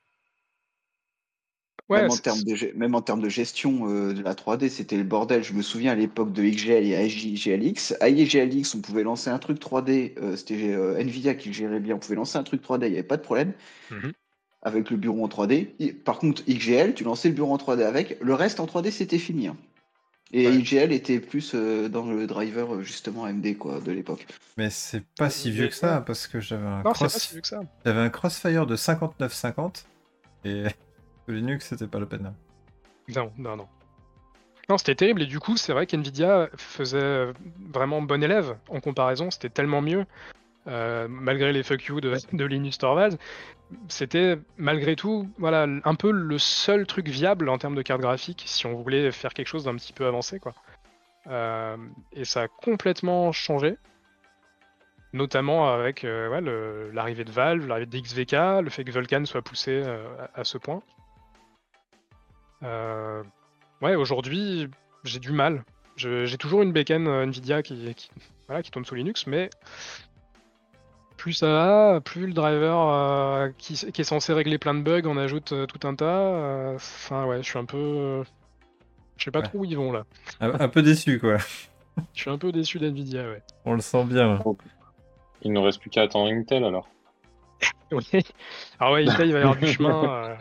Ouais, 1.89 2.03
même, 2.03 2.11
en 2.11 2.17
termes 2.17 2.43
de, 2.43 2.73
même 2.77 2.95
en 2.97 3.03
termes 3.03 3.21
de 3.23 3.29
gestion 3.29 3.89
euh, 3.89 4.13
de 4.13 4.21
la 4.23 4.35
3D, 4.35 4.69
c'était 4.69 4.97
le 4.97 5.05
bordel. 5.05 5.45
Je 5.45 5.53
me 5.53 5.63
souviens 5.63 5.93
à 5.93 5.95
l'époque 5.95 6.33
de 6.33 6.43
XGL 6.43 6.85
et 6.85 6.93
AIGLX. 6.95 7.95
AIGLX, 8.01 8.75
on 8.75 8.81
pouvait 8.81 9.05
lancer 9.05 9.31
un 9.31 9.39
truc 9.39 9.61
3D, 9.61 10.15
euh, 10.19 10.35
c'était 10.37 10.73
euh, 10.75 10.99
Nvidia 10.99 11.35
qui 11.37 11.49
le 11.51 11.55
gérait 11.55 11.79
bien. 11.79 11.95
On 11.95 11.99
pouvait 11.99 12.17
lancer 12.17 12.39
un 12.39 12.43
truc 12.43 12.61
3D, 12.63 12.87
il 12.87 12.91
n'y 12.93 12.99
avait 12.99 13.03
pas 13.07 13.17
de 13.17 13.23
problème 13.23 13.53
Mhm. 13.93 14.13
avec 14.63 14.91
le 14.91 14.97
bureau 14.97 15.23
en 15.25 15.29
3D. 15.29 15.75
Et- 15.79 15.93
par 15.93 16.19
contre, 16.19 16.43
XGL, 16.49 16.95
tu 16.95 17.05
lançais 17.05 17.29
le 17.29 17.35
bureau 17.35 17.53
en 17.53 17.59
3D 17.59 17.85
avec. 17.85 18.19
Le 18.21 18.35
reste 18.35 18.59
en 18.59 18.67
3D, 18.67 18.91
c'était 18.91 19.19
fini. 19.19 19.47
hein. 19.47 19.57
Et 20.33 20.49
Ouais. 20.49 20.57
IGL 20.57 20.91
était 20.93 21.21
plus 21.21 21.53
euh, 21.55 21.89
dans 21.89 22.07
le 22.11 22.27
driver 22.27 22.83
justement 22.83 23.27
AMD 23.27 23.57
quoi 23.59 23.79
de 23.79 23.93
l'époque. 23.93 24.27
Mais 24.57 24.71
c'est 24.71 25.05
pas 25.17 25.31
si 25.31 25.53
vieux 25.53 25.69
que 25.69 25.75
ça, 25.75 26.01
parce 26.05 26.27
que 26.27 26.41
j'avais 26.41 26.67
un, 26.67 26.83
Non, 26.83 26.91
c'est 26.95 27.05
pas 27.05 27.09
cross... 27.09 27.23
si 27.23 27.33
vieux 27.35 27.43
que 27.43 27.47
ça. 27.47 27.61
j'avais 27.85 28.01
un 28.01 28.11
Crossfire 28.11 28.67
de 28.67 28.75
59-50, 28.75 29.85
et 30.45 30.65
Linux, 31.29 31.69
c'était 31.69 31.87
pas 31.87 32.01
la 32.01 32.07
peine. 32.07 32.33
Non, 33.15 33.33
non, 33.37 33.57
non. 33.57 33.69
Non, 34.69 34.79
c'était 34.79 34.97
terrible, 34.97 35.23
et 35.23 35.27
du 35.27 35.39
coup, 35.39 35.57
c'est 35.57 35.73
vrai 35.73 35.87
qu'NVIDIA 35.87 36.49
faisait 36.57 37.33
vraiment 37.73 38.03
bon 38.03 38.23
élève 38.23 38.57
en 38.69 38.81
comparaison, 38.81 39.31
c'était 39.31 39.49
tellement 39.49 39.81
mieux, 39.81 40.05
euh, 40.67 41.07
malgré 41.09 41.53
les 41.53 41.63
fuck 41.63 41.85
you 41.85 42.01
de, 42.01 42.17
de 42.33 42.45
Linus 42.45 42.79
Torvalds. 42.79 43.17
C'était 43.89 44.39
malgré 44.57 44.97
tout, 44.97 45.29
voilà, 45.39 45.67
un 45.85 45.95
peu 45.95 46.11
le 46.11 46.39
seul 46.39 46.87
truc 46.87 47.09
viable 47.09 47.49
en 47.49 47.59
termes 47.59 47.75
de 47.75 47.83
carte 47.83 48.01
graphique 48.01 48.45
si 48.47 48.67
on 48.67 48.75
voulait 48.75 49.11
faire 49.13 49.35
quelque 49.35 49.49
chose 49.49 49.65
d'un 49.65 49.75
petit 49.77 49.93
peu 49.93 50.07
avancé, 50.07 50.41
quoi. 50.41 50.55
Euh, 51.29 51.77
et 52.13 52.25
ça 52.25 52.43
a 52.43 52.49
complètement 52.49 53.33
changé, 53.33 53.77
notamment 55.13 55.73
avec 55.73 56.05
euh, 56.05 56.91
l'arrivée 56.93 57.25
de 57.25 57.33
Valve, 57.33 57.67
l'arrivée 57.67 57.87
de 57.87 57.99
XVK, 57.99 58.65
le 58.65 58.71
fait 58.71 58.85
que 58.85 58.91
Vulkan 58.91 59.25
soit 59.25 59.43
poussé 59.43 59.83
à 60.35 60.43
ce 60.43 60.59
point. 60.59 60.83
Euh, 62.63 63.23
ouais, 63.83 63.95
aujourd'hui, 63.97 64.69
j'ai 65.05 65.19
du 65.19 65.33
mal. 65.33 65.65
J'ai 65.97 66.37
toujours 66.39 66.63
une 66.63 66.73
bécane 66.73 67.07
euh, 67.09 67.23
Nvidia 67.25 67.63
qui, 67.63 67.95
qui, 67.95 68.11
voilà, 68.49 68.63
qui 68.63 68.71
tourne 68.71 68.85
sous 68.85 68.95
Linux, 68.95 69.27
mais 69.27 69.49
plus 71.17 71.33
ça 71.33 71.47
va, 71.49 72.01
plus 72.03 72.27
le 72.27 72.35
driver 72.35 72.79
euh, 72.93 73.51
qui, 73.57 73.75
qui 73.75 74.01
est 74.03 74.05
censé 74.05 74.35
régler 74.35 74.59
plein 74.59 74.75
de 74.75 74.83
bugs 74.83 75.07
en 75.09 75.17
ajoute 75.17 75.53
euh, 75.53 75.65
tout 75.67 75.87
un 75.89 75.95
tas. 75.95 76.05
euh, 76.05 76.75
Enfin, 76.75 77.25
ouais, 77.25 77.39
je 77.43 77.49
suis 77.49 77.59
un 77.59 77.65
peu. 77.65 78.23
je 79.17 79.25
sais 79.25 79.31
pas 79.31 79.39
Ouais. 79.41 79.47
trop 79.49 79.59
où 79.61 79.65
ils 79.65 79.77
vont 79.77 79.91
là. 79.93 80.05
Un, 80.41 80.61
un 80.61 80.69
peu 80.69 80.83
déçu, 80.83 81.19
quoi. 81.19 81.39
Je 82.13 82.21
suis 82.21 82.31
un 82.31 82.37
peu 82.37 82.53
déçu 82.53 82.79
d'Nvidia, 82.79 83.23
ouais. 83.27 83.41
On 83.65 83.73
le 83.73 83.81
sent 83.81 84.05
bien. 84.05 84.35
là. 84.35 84.43
Il 85.41 85.51
ne 85.55 85.59
reste 85.61 85.81
plus 85.81 85.89
qu'à 85.89 86.03
attendre 86.03 86.31
Intel 86.31 86.63
alors. 86.63 86.89
Oui. 87.91 88.07
Alors 88.79 88.93
ouais, 88.93 89.09
Intel, 89.09 89.29
il 89.29 89.33
va 89.33 89.39
y 89.39 89.43
avoir 89.43 89.57
du 89.57 89.67
chemin. 89.67 90.37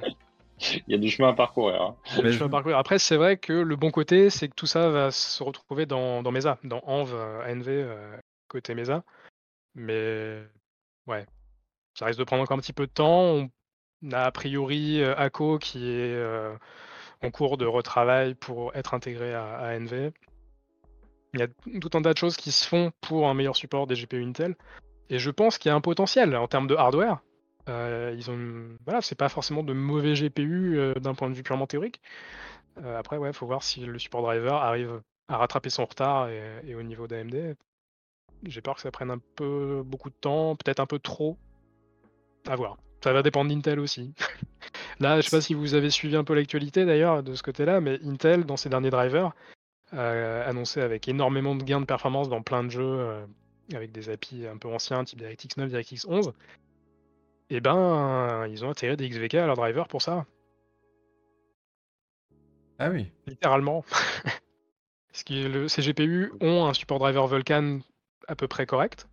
Il 0.62 0.84
y 0.88 0.94
a 0.94 0.98
du 0.98 1.10
chemin 1.10 1.30
à 1.30 1.34
parcourir. 1.34 1.82
hein. 1.82 1.96
il 2.12 2.16
y 2.16 2.20
a 2.20 2.22
du 2.24 2.28
Mais 2.30 2.34
chemin 2.34 2.48
à 2.48 2.50
parcourir. 2.50 2.78
Après, 2.78 3.00
c'est 3.00 3.18
vrai 3.18 3.38
que 3.38 3.54
le 3.54 3.76
bon 3.76 3.92
côté, 3.92 4.30
c'est 4.30 4.48
que 4.48 4.56
tout 4.56 4.68
ça 4.68 4.90
va 4.90 5.12
se 5.12 5.44
retrouver 5.44 5.86
dans, 5.86 6.24
dans 6.24 6.32
Mesa, 6.32 6.58
dans 6.64 6.82
Env, 6.86 7.10
euh, 7.14 7.52
ANV, 7.52 7.68
euh, 7.68 8.18
côté 8.48 8.74
Mesa. 8.74 9.04
Mais 9.76 10.42
ouais, 11.08 11.26
ça 11.94 12.06
risque 12.06 12.20
de 12.20 12.24
prendre 12.24 12.44
encore 12.44 12.58
un 12.58 12.62
petit 12.62 12.74
peu 12.74 12.88
de 12.88 12.92
temps. 12.92 13.50
On 14.04 14.12
a 14.12 14.24
a 14.24 14.32
priori 14.32 15.02
euh, 15.02 15.16
ACO 15.18 15.60
qui 15.60 15.90
est 15.90 16.14
euh, 16.16 16.56
en 17.22 17.32
cours 17.32 17.58
de 17.58 17.66
retravail 17.66 18.36
pour 18.36 18.74
être 18.76 18.94
intégré 18.94 19.34
à, 19.34 19.46
à 19.58 19.76
ANV. 19.76 20.12
Il 21.34 21.40
y 21.42 21.44
a 21.44 21.48
tout 21.82 21.90
un 21.98 22.02
tas 22.02 22.14
de 22.14 22.18
choses 22.18 22.38
qui 22.38 22.52
se 22.52 22.66
font 22.66 22.92
pour 23.02 23.28
un 23.28 23.34
meilleur 23.34 23.58
support 23.58 23.88
des 23.88 23.96
GPU 23.96 24.24
Intel. 24.24 24.56
Et 25.10 25.20
je 25.20 25.30
pense 25.32 25.58
qu'il 25.58 25.70
y 25.70 25.74
a 25.74 25.76
un 25.76 25.82
potentiel 25.82 26.36
en 26.38 26.48
termes 26.48 26.68
de 26.68 26.76
hardware. 26.76 27.20
Euh, 27.68 28.14
ils 28.16 28.30
ont, 28.30 28.78
voilà, 28.86 29.02
c'est 29.02 29.16
pas 29.16 29.30
forcément 29.30 29.64
de 29.64 29.74
mauvais 29.74 30.14
GPU 30.14 30.78
euh, 30.78 30.94
d'un 30.96 31.16
point 31.16 31.30
de 31.30 31.36
vue 31.36 31.44
purement 31.44 31.68
théorique. 31.68 32.02
Euh, 32.84 33.00
après, 33.00 33.18
ouais, 33.18 33.34
faut 33.34 33.46
voir 33.46 33.64
si 33.64 33.82
le 33.82 33.98
support 33.98 34.22
driver 34.22 34.62
arrive 34.62 35.02
à 35.28 35.38
rattraper 35.38 35.70
son 35.70 35.86
retard 35.86 36.30
et, 36.30 36.76
au 36.76 36.84
niveau 36.84 37.08
d'AMD. 37.08 37.56
J'ai 38.44 38.62
peur 38.62 38.76
que 38.76 38.82
ça 38.82 38.92
prenne 38.92 39.10
un 39.10 39.20
peu 39.36 39.82
beaucoup 39.84 40.10
de 40.10 40.16
temps, 40.16 40.56
peut-être 40.56 40.80
un 40.80 40.86
peu 40.86 41.00
trop. 41.00 41.38
À 42.48 42.56
voir. 42.56 42.78
Ça 43.04 43.12
va 43.12 43.24
dépendre 43.24 43.50
d'Intel 43.50 43.80
aussi. 43.80 44.14
Là, 45.00 45.20
je 45.20 45.28
sais 45.28 45.36
pas 45.36 45.42
si 45.42 45.54
vous 45.54 45.74
avez 45.74 45.90
suivi 45.90 46.16
un 46.16 46.24
peu 46.24 46.36
l'actualité 46.36 46.86
d'ailleurs 46.86 47.24
de 47.24 47.34
ce 47.34 47.42
côté-là, 47.42 47.82
mais 47.82 48.00
Intel, 48.04 48.46
dans 48.46 48.58
ses 48.58 48.70
derniers 48.70 48.92
drivers, 48.92 49.32
euh, 49.94 50.48
annoncé 50.48 50.82
avec 50.82 51.08
énormément 51.08 51.56
de 51.56 51.64
gains 51.64 51.82
de 51.82 51.86
performance 51.86 52.30
dans 52.30 52.42
plein 52.42 52.64
de 52.64 52.70
jeux, 52.70 53.26
avec 53.74 53.92
des 53.92 54.10
API 54.10 54.46
un 54.48 54.58
peu 54.58 54.68
anciens, 54.68 55.04
type 55.04 55.20
DirectX 55.20 55.58
9, 55.58 55.70
DirectX 55.70 56.06
11, 56.08 56.34
et 57.50 57.60
ben, 57.62 58.48
ils 58.48 58.66
ont 58.66 58.70
intégré 58.70 58.96
des 58.98 59.10
XVK 59.10 59.36
à 59.36 59.46
leur 59.46 59.56
driver 59.56 59.88
pour 59.88 60.02
ça, 60.02 60.26
Ah 62.80 62.90
oui. 62.90 63.12
littéralement. 63.28 63.84
Parce 65.12 65.24
que 65.24 65.48
le, 65.48 65.68
ces 65.68 65.82
GPU 65.82 66.32
ont 66.42 66.66
un 66.66 66.74
support 66.74 67.00
driver 67.00 67.28
Vulkan 67.28 67.80
à 68.28 68.36
peu 68.36 68.48
près 68.48 68.66
correct. 68.66 69.08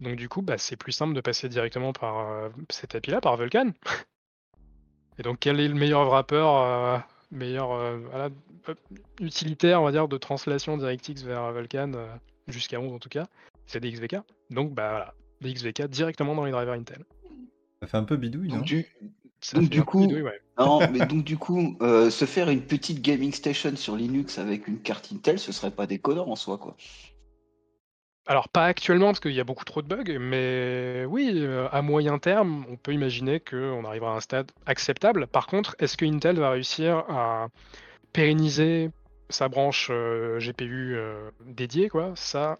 Donc 0.00 0.16
du 0.16 0.28
coup, 0.28 0.42
bah, 0.42 0.58
c'est 0.58 0.76
plus 0.76 0.92
simple 0.92 1.14
de 1.14 1.20
passer 1.20 1.48
directement 1.48 1.92
par 1.92 2.30
euh, 2.30 2.48
cette 2.70 2.94
API-là, 2.94 3.20
par 3.20 3.36
Vulkan. 3.36 3.70
Et 5.18 5.22
donc 5.22 5.38
quel 5.40 5.60
est 5.60 5.68
le 5.68 5.74
meilleur 5.74 6.06
wrapper, 6.08 6.36
euh, 6.36 6.98
meilleur 7.30 7.72
euh, 7.72 7.98
voilà, 8.10 8.28
euh, 8.68 8.74
utilitaire, 9.20 9.80
on 9.80 9.84
va 9.84 9.92
dire, 9.92 10.08
de 10.08 10.16
translation 10.18 10.76
DirectX 10.76 11.22
vers 11.22 11.52
Vulkan, 11.52 11.92
euh, 11.94 12.06
jusqu'à 12.48 12.80
11 12.80 12.92
en 12.92 12.98
tout 12.98 13.08
cas, 13.10 13.26
c'est 13.66 13.80
des 13.80 13.90
XVK. 13.92 14.16
Donc 14.50 14.72
bah 14.72 14.90
voilà, 14.90 15.14
des 15.40 15.52
XVK 15.52 15.82
directement 15.88 16.34
dans 16.34 16.44
les 16.44 16.52
drivers 16.52 16.74
Intel. 16.74 17.04
Ça 17.82 17.86
fait 17.88 17.96
un 17.96 18.04
peu 18.04 18.16
bidouille, 18.16 18.48
non? 18.48 18.56
Donc 18.56 18.64
du, 18.66 18.86
Ça 19.40 19.56
Donc, 19.58 19.64
fait 19.68 19.70
du 19.70 19.78
un 19.80 19.82
peu 19.82 19.90
coup- 19.90 20.00
bidouille, 20.00 20.22
ouais. 20.22 20.40
non, 20.58 20.80
mais 20.92 20.98
donc 21.06 21.24
du 21.24 21.38
coup, 21.38 21.76
euh, 21.80 22.10
se 22.10 22.24
faire 22.26 22.50
une 22.50 22.62
petite 22.62 23.00
gaming 23.00 23.32
station 23.32 23.74
sur 23.76 23.96
Linux 23.96 24.38
avec 24.38 24.68
une 24.68 24.80
carte 24.80 25.08
Intel, 25.12 25.38
ce 25.38 25.52
serait 25.52 25.70
pas 25.70 25.86
déconnant 25.86 26.28
en 26.28 26.36
soi 26.36 26.58
quoi. 26.58 26.76
Alors 28.26 28.48
pas 28.50 28.66
actuellement 28.66 29.06
parce 29.06 29.18
qu'il 29.20 29.32
y 29.32 29.40
a 29.40 29.44
beaucoup 29.44 29.64
trop 29.64 29.80
de 29.82 29.88
bugs, 29.88 30.18
mais 30.20 31.04
oui, 31.08 31.32
euh, 31.36 31.68
à 31.72 31.80
moyen 31.82 32.18
terme, 32.18 32.64
on 32.68 32.76
peut 32.76 32.92
imaginer 32.92 33.40
qu'on 33.40 33.84
arrivera 33.84 34.12
à 34.12 34.16
un 34.16 34.20
stade 34.20 34.52
acceptable. 34.66 35.26
Par 35.26 35.46
contre, 35.46 35.74
est-ce 35.78 35.96
que 35.96 36.04
Intel 36.04 36.38
va 36.38 36.50
réussir 36.50 36.98
à 37.08 37.48
pérenniser 38.12 38.90
sa 39.30 39.48
branche 39.48 39.88
euh, 39.90 40.38
GPU 40.38 40.94
euh, 40.96 41.30
dédiée, 41.46 41.88
quoi? 41.88 42.12
Ça, 42.14 42.58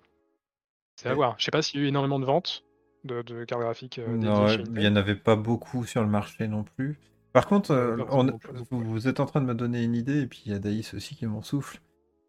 c'est 0.97 1.09
à 1.09 1.11
Ouais. 1.11 1.17
voir. 1.17 1.35
Je 1.39 1.45
sais 1.45 1.51
pas 1.51 1.63
s'il 1.63 1.79
y 1.81 1.83
a 1.83 1.87
eu 1.87 1.89
énormément 1.89 2.19
de 2.19 2.25
ventes 2.25 2.65
de, 3.05 3.23
de 3.23 3.45
cartes 3.45 3.63
graphiques 3.63 3.99
euh, 3.99 4.17
Non, 4.17 4.47
il 4.49 4.73
n'y 4.73 4.87
en 4.89 4.97
avait 4.97 5.15
pas 5.17 5.37
beaucoup 5.37 5.85
sur 5.85 6.03
le 6.03 6.09
marché 6.09 6.49
non 6.49 6.65
plus. 6.65 6.99
Par 7.33 7.47
contre, 7.47 7.71
Euh, 7.73 7.97
euh, 7.99 8.33
on- 8.71 8.83
vous, 8.83 9.09
êtes 9.09 9.21
en 9.21 9.27
train 9.27 9.41
de 9.41 9.47
me 9.47 9.55
donner 9.55 9.83
une 9.85 9.95
idée, 9.95 10.23
et 10.23 10.27
puis 10.27 10.43
il 10.47 10.53
y 10.53 10.55
a 10.55 10.59
Daïs 10.59 10.95
aussi 10.95 11.15
qui 11.15 11.27
m'en 11.27 11.43
souffle. 11.43 11.81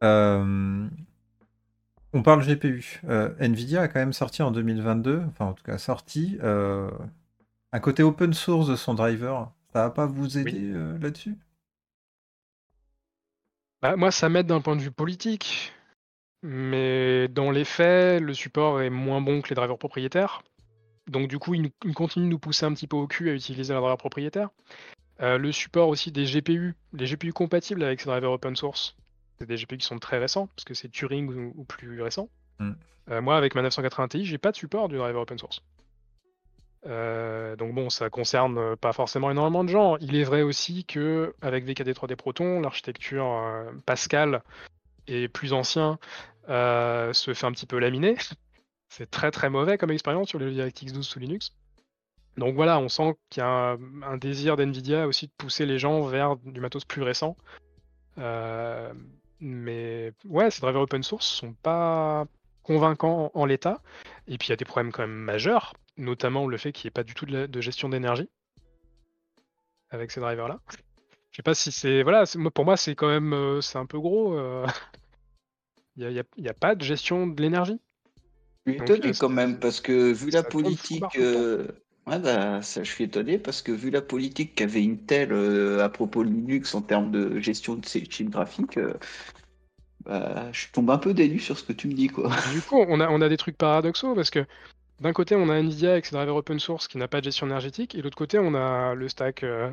Euh, 0.03 0.87
on 2.13 2.23
parle 2.23 2.43
GPU. 2.43 3.01
Nvidia 3.39 3.81
a 3.81 3.87
quand 3.87 3.99
même 3.99 4.13
sorti 4.13 4.41
en 4.43 4.51
2022, 4.51 5.23
enfin 5.27 5.45
en 5.45 5.53
tout 5.53 5.63
cas 5.63 5.77
sorti, 5.77 6.37
un 6.41 7.79
côté 7.79 8.03
open 8.03 8.33
source 8.33 8.67
de 8.67 8.75
son 8.75 8.93
driver. 8.93 9.51
Ça 9.73 9.83
va 9.83 9.89
pas 9.89 10.05
vous 10.05 10.37
aider 10.37 10.73
là-dessus? 10.99 11.37
Bah, 13.81 13.95
moi, 13.95 14.11
ça 14.11 14.29
m'aide 14.29 14.47
d'un 14.47 14.61
point 14.61 14.75
de 14.75 14.81
vue 14.81 14.91
politique, 14.91 15.71
mais 16.43 17.27
dans 17.29 17.51
les 17.51 17.65
faits, 17.65 18.21
le 18.21 18.33
support 18.33 18.81
est 18.81 18.89
moins 18.91 19.21
bon 19.21 19.41
que 19.41 19.49
les 19.49 19.55
drivers 19.55 19.77
propriétaires. 19.79 20.43
Donc 21.07 21.27
du 21.27 21.39
coup, 21.39 21.53
il, 21.55 21.63
nous- 21.63 21.71
il 21.85 21.93
continue 21.93 22.25
de 22.25 22.29
nous 22.31 22.39
pousser 22.39 22.65
un 22.65 22.73
petit 22.73 22.87
peu 22.87 22.95
au 22.95 23.07
cul 23.07 23.29
à 23.29 23.33
utiliser 23.33 23.73
la 23.73 23.79
driver 23.79 23.97
propriétaire. 23.97 24.49
Euh, 25.21 25.37
le 25.37 25.51
support 25.51 25.87
aussi 25.89 26.11
des 26.11 26.25
GPU, 26.25 26.75
les 26.93 27.05
GPU 27.05 27.31
compatibles 27.33 27.83
avec 27.83 28.01
ces 28.01 28.07
drivers 28.09 28.31
open 28.31 28.55
source, 28.55 28.95
c'est 29.39 29.45
des 29.47 29.55
GPU 29.55 29.77
qui 29.77 29.85
sont 29.85 29.99
très 29.99 30.17
récents, 30.17 30.47
parce 30.47 30.63
que 30.65 30.73
c'est 30.73 30.89
Turing 30.89 31.29
ou, 31.29 31.53
ou 31.55 31.63
plus 31.63 32.01
récent. 32.01 32.29
Mm. 32.59 32.71
Euh, 33.09 33.21
moi, 33.21 33.37
avec 33.37 33.55
ma 33.55 33.61
980 33.61 34.07
Ti, 34.09 34.25
j'ai 34.25 34.37
pas 34.37 34.51
de 34.51 34.55
support 34.55 34.89
du 34.89 34.97
driver 34.97 35.21
open 35.21 35.37
source. 35.37 35.61
Euh, 36.87 37.55
donc 37.55 37.75
bon, 37.75 37.89
ça 37.91 38.09
concerne 38.09 38.75
pas 38.77 38.93
forcément 38.93 39.29
énormément 39.29 39.63
de 39.63 39.69
gens. 39.69 39.97
Il 39.97 40.15
est 40.15 40.23
vrai 40.23 40.41
aussi 40.41 40.85
que 40.85 41.35
avec 41.41 41.65
VKD 41.65 41.93
3D 41.93 42.15
Proton, 42.15 42.59
l'architecture 42.59 43.43
Pascal 43.85 44.41
et 45.07 45.27
plus 45.27 45.53
ancien 45.53 45.99
se 46.47 47.33
fait 47.35 47.45
un 47.45 47.51
petit 47.51 47.67
peu 47.67 47.77
laminer. 47.77 48.15
C'est 48.91 49.09
très 49.09 49.31
très 49.31 49.49
mauvais 49.49 49.77
comme 49.77 49.91
expérience 49.91 50.27
sur 50.27 50.37
les 50.37 50.51
DirectX 50.51 50.91
12 50.91 51.07
sous 51.07 51.19
Linux. 51.19 51.53
Donc 52.35 52.55
voilà, 52.55 52.77
on 52.77 52.89
sent 52.89 53.15
qu'il 53.29 53.39
y 53.41 53.45
a 53.45 53.77
un, 54.03 54.17
désir 54.17 54.57
d'NVIDIA 54.57 55.07
aussi 55.07 55.27
de 55.27 55.31
pousser 55.37 55.65
les 55.65 55.79
gens 55.79 56.01
vers 56.01 56.35
du 56.35 56.59
matos 56.59 56.83
plus 56.83 57.01
récent. 57.01 57.37
Euh, 58.17 58.93
mais 59.39 60.11
ouais, 60.25 60.51
ces 60.51 60.59
drivers 60.59 60.81
open 60.81 61.03
source 61.03 61.25
sont 61.25 61.53
pas 61.53 62.25
convaincants 62.63 63.31
en, 63.33 63.45
l'état. 63.45 63.81
Et 64.27 64.37
puis 64.37 64.49
il 64.49 64.51
y 64.51 64.53
a 64.53 64.57
des 64.57 64.65
problèmes 64.65 64.91
quand 64.91 65.03
même 65.03 65.11
majeurs, 65.11 65.73
notamment 65.95 66.45
le 66.45 66.57
fait 66.57 66.73
qu'il 66.73 66.87
n'y 66.87 66.89
ait 66.89 66.91
pas 66.91 67.03
du 67.03 67.13
tout 67.13 67.25
de, 67.25 67.61
gestion 67.61 67.87
d'énergie 67.87 68.29
avec 69.89 70.11
ces 70.11 70.19
drivers-là. 70.19 70.59
Je 71.31 71.37
sais 71.37 71.43
pas 71.43 71.55
si 71.55 71.71
c'est 71.71 72.03
voilà, 72.03 72.25
pour 72.53 72.65
moi 72.65 72.75
c'est 72.75 72.95
quand 72.95 73.07
même 73.07 73.31
euh, 73.31 73.61
un 73.75 73.85
peu 73.85 74.01
gros. 74.01 74.37
euh. 74.37 74.67
Il 75.95 76.25
n'y 76.37 76.49
a 76.49 76.53
pas 76.53 76.75
de 76.75 76.83
gestion 76.83 77.27
de 77.27 77.41
l'énergie. 77.41 77.79
Je 78.65 78.71
suis 78.71 78.79
Donc, 78.79 78.89
étonné 78.89 79.09
euh, 79.09 79.17
quand 79.19 79.29
même 79.29 79.59
parce 79.59 79.81
que 79.81 80.11
vu 80.11 80.29
la 80.29 80.43
politique, 80.43 81.03
euh, 81.17 81.67
ouais, 82.07 82.19
bah, 82.19 82.61
ça, 82.61 82.83
je 82.83 82.91
suis 82.91 83.05
étonné 83.05 83.37
parce 83.37 83.61
que 83.61 83.71
vu 83.71 83.89
la 83.89 84.01
politique 84.01 84.55
qu'avait 84.55 84.83
Intel 84.83 85.31
euh, 85.31 85.83
à 85.83 85.89
propos 85.89 86.23
de 86.23 86.29
Linux 86.29 86.75
en 86.75 86.81
termes 86.81 87.11
de 87.11 87.39
gestion 87.39 87.75
de 87.75 87.85
ses 87.85 88.01
chips 88.05 88.29
graphiques, 88.29 88.77
euh, 88.77 88.93
bah, 90.05 90.51
je 90.51 90.67
tombe 90.71 90.89
un 90.91 90.97
peu 90.97 91.13
dénu 91.13 91.39
sur 91.39 91.57
ce 91.57 91.63
que 91.63 91.73
tu 91.73 91.87
me 91.87 91.93
dis 91.93 92.07
quoi. 92.07 92.29
Du 92.53 92.61
coup, 92.61 92.77
on 92.87 92.99
a, 92.99 93.09
on 93.09 93.21
a 93.21 93.29
des 93.29 93.37
trucs 93.37 93.57
paradoxaux 93.57 94.13
parce 94.13 94.29
que 94.29 94.45
d'un 94.99 95.13
côté, 95.13 95.35
on 95.35 95.49
a 95.49 95.55
Nvidia 95.55 95.93
avec 95.93 96.05
ses 96.05 96.15
drivers 96.15 96.35
open 96.35 96.59
source 96.59 96.87
qui 96.87 96.99
n'a 96.99 97.07
pas 97.07 97.19
de 97.19 97.25
gestion 97.25 97.47
énergétique, 97.47 97.95
et 97.95 97.99
de 97.99 98.03
l'autre 98.03 98.17
côté, 98.17 98.37
on 98.37 98.53
a 98.53 98.93
le 98.93 99.09
stack 99.09 99.41
euh, 99.41 99.71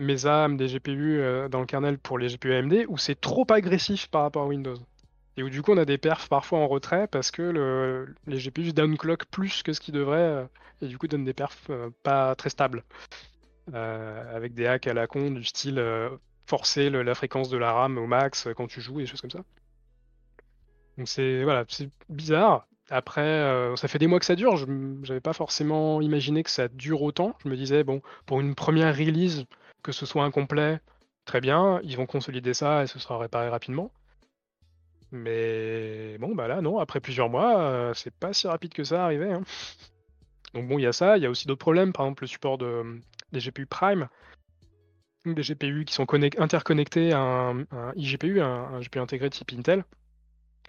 Mesa, 0.00 0.48
des 0.48 0.66
GPU 0.66 1.20
dans 1.48 1.60
le 1.60 1.66
kernel 1.66 1.96
pour 1.98 2.18
les 2.18 2.26
GPU 2.26 2.52
AMD, 2.52 2.86
où 2.88 2.98
c'est 2.98 3.20
trop 3.20 3.46
agressif 3.50 4.08
par 4.08 4.22
rapport 4.22 4.42
à 4.42 4.46
Windows. 4.46 4.78
Et 5.36 5.42
où 5.42 5.50
du 5.50 5.62
coup 5.62 5.72
on 5.72 5.78
a 5.78 5.84
des 5.84 5.98
perfs 5.98 6.28
parfois 6.28 6.58
en 6.60 6.68
retrait 6.68 7.06
parce 7.08 7.30
que 7.30 7.42
le, 7.42 8.14
les 8.26 8.38
GPU 8.38 8.72
downclock 8.72 9.26
plus 9.26 9.62
que 9.62 9.72
ce 9.72 9.80
qu'ils 9.80 9.94
devraient 9.94 10.46
et 10.80 10.86
du 10.86 10.96
coup 10.98 11.08
donnent 11.08 11.24
des 11.24 11.34
perfs 11.34 11.70
pas 12.02 12.34
très 12.34 12.50
stables. 12.50 12.84
avec 13.72 14.54
des 14.54 14.66
hacks 14.66 14.86
à 14.86 14.94
la 14.94 15.06
con 15.06 15.30
du 15.30 15.44
style 15.44 15.82
forcer 16.46 16.88
la 16.90 17.14
fréquence 17.14 17.50
de 17.50 17.58
la 17.58 17.72
RAM 17.72 17.98
au 17.98 18.06
max 18.06 18.48
quand 18.56 18.66
tu 18.66 18.80
joues 18.80 19.00
et 19.00 19.02
des 19.02 19.06
choses 19.06 19.20
comme 19.20 19.30
ça. 19.30 19.44
Donc 20.96 21.08
c'est 21.08 21.44
voilà, 21.44 21.64
c'est 21.68 21.90
bizarre. 22.08 22.66
Après, 22.90 23.22
euh, 23.22 23.74
ça 23.76 23.88
fait 23.88 23.98
des 23.98 24.06
mois 24.06 24.20
que 24.20 24.24
ça 24.24 24.36
dure. 24.36 24.56
Je 24.56 24.66
n'avais 24.66 25.20
pas 25.20 25.32
forcément 25.32 26.00
imaginé 26.00 26.42
que 26.42 26.50
ça 26.50 26.68
dure 26.68 27.02
autant. 27.02 27.36
Je 27.44 27.48
me 27.48 27.56
disais, 27.56 27.82
bon, 27.82 28.00
pour 28.26 28.40
une 28.40 28.54
première 28.54 28.96
release, 28.96 29.44
que 29.82 29.92
ce 29.92 30.06
soit 30.06 30.24
incomplet, 30.24 30.80
très 31.24 31.40
bien. 31.40 31.80
Ils 31.82 31.96
vont 31.96 32.06
consolider 32.06 32.54
ça 32.54 32.84
et 32.84 32.86
ce 32.86 32.98
sera 32.98 33.18
réparé 33.18 33.48
rapidement. 33.48 33.90
Mais 35.16 36.18
bon, 36.18 36.34
bah 36.34 36.48
là, 36.48 36.60
non, 36.60 36.78
après 36.78 37.00
plusieurs 37.00 37.28
mois, 37.28 37.60
euh, 37.60 37.94
c'est 37.94 38.14
pas 38.14 38.32
si 38.32 38.46
rapide 38.46 38.72
que 38.72 38.84
ça 38.84 39.04
arrivé. 39.04 39.32
Hein. 39.32 39.42
Donc 40.54 40.68
bon, 40.68 40.78
il 40.78 40.82
y 40.82 40.86
a 40.86 40.92
ça. 40.92 41.16
Il 41.16 41.22
y 41.22 41.26
a 41.26 41.30
aussi 41.30 41.46
d'autres 41.46 41.60
problèmes. 41.60 41.92
Par 41.92 42.06
exemple, 42.06 42.22
le 42.22 42.28
support 42.28 42.58
de, 42.58 43.00
des 43.32 43.40
GPU 43.40 43.66
Prime. 43.66 44.08
Des 45.24 45.42
GPU 45.42 45.84
qui 45.84 45.92
sont 45.92 46.06
interconnectés 46.38 47.12
à 47.12 47.18
un, 47.18 47.66
iGPU, 47.96 48.40
un, 48.40 48.46
un 48.46 48.80
GPU 48.80 49.00
intégré 49.00 49.28
type 49.28 49.52
Intel 49.58 49.84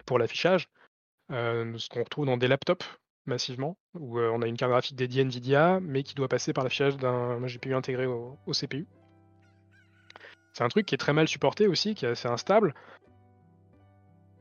pour 0.05 0.19
l'affichage, 0.19 0.69
euh, 1.31 1.77
ce 1.77 1.89
qu'on 1.89 2.03
retrouve 2.03 2.25
dans 2.25 2.37
des 2.37 2.47
laptops 2.47 2.85
massivement, 3.25 3.77
où 3.93 4.19
euh, 4.19 4.29
on 4.33 4.41
a 4.41 4.47
une 4.47 4.55
carte 4.55 4.71
graphique 4.71 4.95
dédiée 4.95 5.23
NVIDIA, 5.23 5.79
mais 5.81 6.03
qui 6.03 6.15
doit 6.15 6.29
passer 6.29 6.53
par 6.53 6.63
l'affichage 6.63 6.95
d'un 6.97 7.45
GPU 7.45 7.73
intégré 7.73 8.05
au, 8.05 8.37
CPU. 8.53 8.87
C'est 10.53 10.63
un 10.63 10.69
truc 10.69 10.85
qui 10.85 10.95
est 10.95 10.97
très 10.97 11.13
mal 11.13 11.27
supporté 11.27 11.67
aussi, 11.67 11.93
qui 11.93 12.05
est 12.05 12.09
assez 12.09 12.27
instable. 12.27 12.73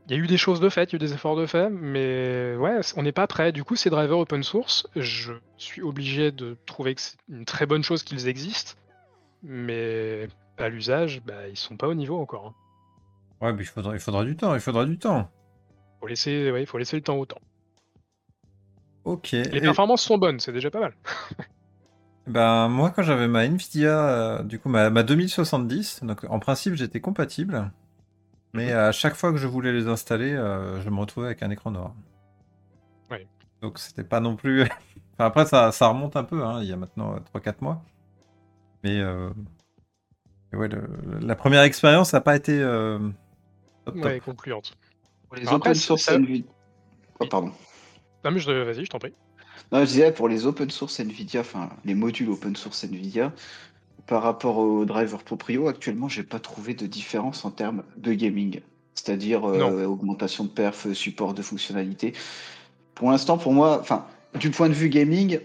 Il 0.06 0.16
y 0.16 0.20
a 0.20 0.22
eu 0.22 0.28
des 0.28 0.36
choses 0.36 0.60
de 0.60 0.68
fait, 0.68 0.84
il 0.84 0.92
y 0.92 0.94
a 0.94 0.96
eu 0.96 1.08
des 1.08 1.14
efforts 1.14 1.34
de 1.34 1.46
fait, 1.46 1.68
mais 1.68 2.54
ouais, 2.56 2.78
on 2.96 3.02
n'est 3.02 3.12
pas 3.12 3.26
prêt. 3.26 3.50
Du 3.50 3.64
coup, 3.64 3.74
ces 3.74 3.90
drivers 3.90 4.18
open 4.18 4.44
source, 4.44 4.86
je 4.94 5.32
suis 5.56 5.82
obligé 5.82 6.30
de 6.30 6.56
trouver 6.64 6.94
que 6.94 7.00
c'est 7.00 7.16
une 7.28 7.44
très 7.44 7.66
bonne 7.66 7.82
chose 7.82 8.04
qu'ils 8.04 8.28
existent, 8.28 8.74
mais 9.42 10.28
à 10.58 10.68
l'usage, 10.68 11.22
bah, 11.24 11.48
ils 11.48 11.56
sont 11.56 11.76
pas 11.76 11.88
au 11.88 11.94
niveau 11.94 12.18
encore. 12.18 12.46
Hein. 12.46 12.54
Ouais, 13.46 13.52
mais 13.52 13.62
il 13.62 13.66
faudra, 13.66 13.94
il 13.94 14.00
faudra 14.00 14.24
du 14.24 14.36
temps, 14.36 14.54
il 14.54 14.60
faudra 14.60 14.84
du 14.84 14.96
temps. 14.96 15.28
Faut 16.00 16.06
laisser, 16.06 16.52
il 16.56 16.66
faut 16.66 16.78
laisser 16.78 16.96
le 16.96 17.02
temps 17.02 17.16
au 17.16 17.26
temps. 17.26 17.40
Ok. 19.04 19.32
Les 19.32 19.60
performances 19.60 20.02
sont 20.02 20.18
bonnes, 20.18 20.40
c'est 20.40 20.52
déjà 20.52 20.70
pas 20.70 20.80
mal. 20.80 20.94
ben, 22.26 22.68
moi, 22.68 22.90
quand 22.90 23.02
j'avais 23.02 23.28
ma 23.28 23.44
Nvidia, 23.44 24.08
euh, 24.08 24.42
du 24.42 24.58
coup, 24.58 24.68
ma, 24.68 24.90
2070, 24.90 26.00
donc 26.02 26.24
en 26.28 26.38
principe, 26.38 26.74
j'étais 26.74 27.00
compatible. 27.00 27.70
Mais 28.52 28.72
mhm. 28.72 28.78
à 28.78 28.92
chaque 28.92 29.14
fois 29.14 29.32
que 29.32 29.38
je 29.38 29.46
voulais 29.46 29.72
les 29.72 29.88
installer, 29.88 30.32
euh, 30.32 30.80
je 30.80 30.90
me 30.90 30.98
retrouvais 31.00 31.26
avec 31.26 31.42
un 31.42 31.50
écran 31.50 31.70
noir. 31.70 31.94
Donc, 33.62 33.78
c'était 33.78 34.04
pas 34.04 34.20
non 34.20 34.36
plus. 34.36 34.66
après, 35.18 35.46
ça, 35.46 35.72
ça, 35.72 35.88
remonte 35.88 36.14
un 36.14 36.24
peu, 36.24 36.44
hein, 36.44 36.60
il 36.62 36.68
y 36.68 36.72
a 36.72 36.76
maintenant 36.76 37.16
3-4 37.34 37.54
mois. 37.62 37.82
Mais. 38.84 39.00
Euh, 39.00 39.30
ouais, 40.52 40.68
la 41.22 41.34
première 41.34 41.62
expérience 41.62 42.12
n'a 42.12 42.20
pas 42.20 42.36
été. 42.36 42.62
ouais, 42.62 44.20
concluante. 44.20 44.76
Pour 45.26 45.36
les 45.36 45.48
open 45.48 45.74
source 45.74 46.10
NVIDIA. 46.10 46.50
Oh, 47.18 47.26
pardon. 47.26 47.50
Non, 48.24 48.30
mais 48.30 48.40
je... 48.40 48.50
vas-y, 48.50 48.84
je 48.84 48.90
t'en 48.90 48.98
prie. 48.98 49.14
Non, 49.72 49.80
je 49.80 49.86
disais 49.86 50.12
pour 50.12 50.28
les 50.28 50.46
open 50.46 50.70
source 50.70 51.00
NVIDIA, 51.00 51.40
enfin 51.40 51.70
les 51.84 51.94
modules 51.94 52.30
open 52.30 52.54
source 52.54 52.84
NVIDIA, 52.84 53.32
par 54.06 54.22
rapport 54.22 54.58
aux 54.58 54.84
drivers 54.84 55.22
proprio, 55.22 55.68
actuellement, 55.68 56.08
j'ai 56.08 56.22
pas 56.22 56.38
trouvé 56.38 56.74
de 56.74 56.86
différence 56.86 57.44
en 57.44 57.50
termes 57.50 57.82
de 57.96 58.12
gaming. 58.12 58.60
C'est-à-dire 58.94 59.44
euh, 59.44 59.84
augmentation 59.84 60.44
de 60.44 60.48
perf, 60.48 60.92
support 60.92 61.34
de 61.34 61.42
fonctionnalités. 61.42 62.14
Pour 62.94 63.10
l'instant, 63.10 63.36
pour 63.36 63.52
moi, 63.52 63.78
enfin, 63.80 64.06
du 64.38 64.50
point 64.50 64.68
de 64.68 64.74
vue 64.74 64.88
gaming, 64.88 65.40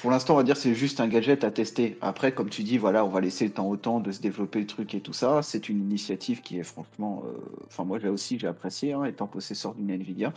pour 0.00 0.10
l'instant, 0.10 0.34
on 0.34 0.36
va 0.38 0.42
dire 0.42 0.56
c'est 0.56 0.74
juste 0.74 1.00
un 1.00 1.08
gadget 1.08 1.44
à 1.44 1.50
tester. 1.50 1.98
Après, 2.00 2.32
comme 2.32 2.48
tu 2.48 2.62
dis, 2.62 2.78
voilà, 2.78 3.04
on 3.04 3.08
va 3.08 3.20
laisser 3.20 3.44
le 3.44 3.52
temps 3.52 3.68
au 3.68 3.76
temps 3.76 4.00
de 4.00 4.10
se 4.10 4.20
développer 4.20 4.58
le 4.60 4.66
truc 4.66 4.94
et 4.94 5.00
tout 5.00 5.12
ça. 5.12 5.42
C'est 5.42 5.68
une 5.68 5.80
initiative 5.80 6.40
qui 6.40 6.58
est 6.58 6.62
franchement, 6.62 7.22
euh, 7.26 7.38
enfin 7.66 7.84
moi 7.84 7.98
j'ai 7.98 8.08
aussi 8.08 8.38
j'ai 8.38 8.46
apprécié, 8.46 8.94
hein, 8.94 9.04
étant 9.04 9.26
possesseur 9.26 9.74
d'une 9.74 9.90
Nvidia. 9.90 10.32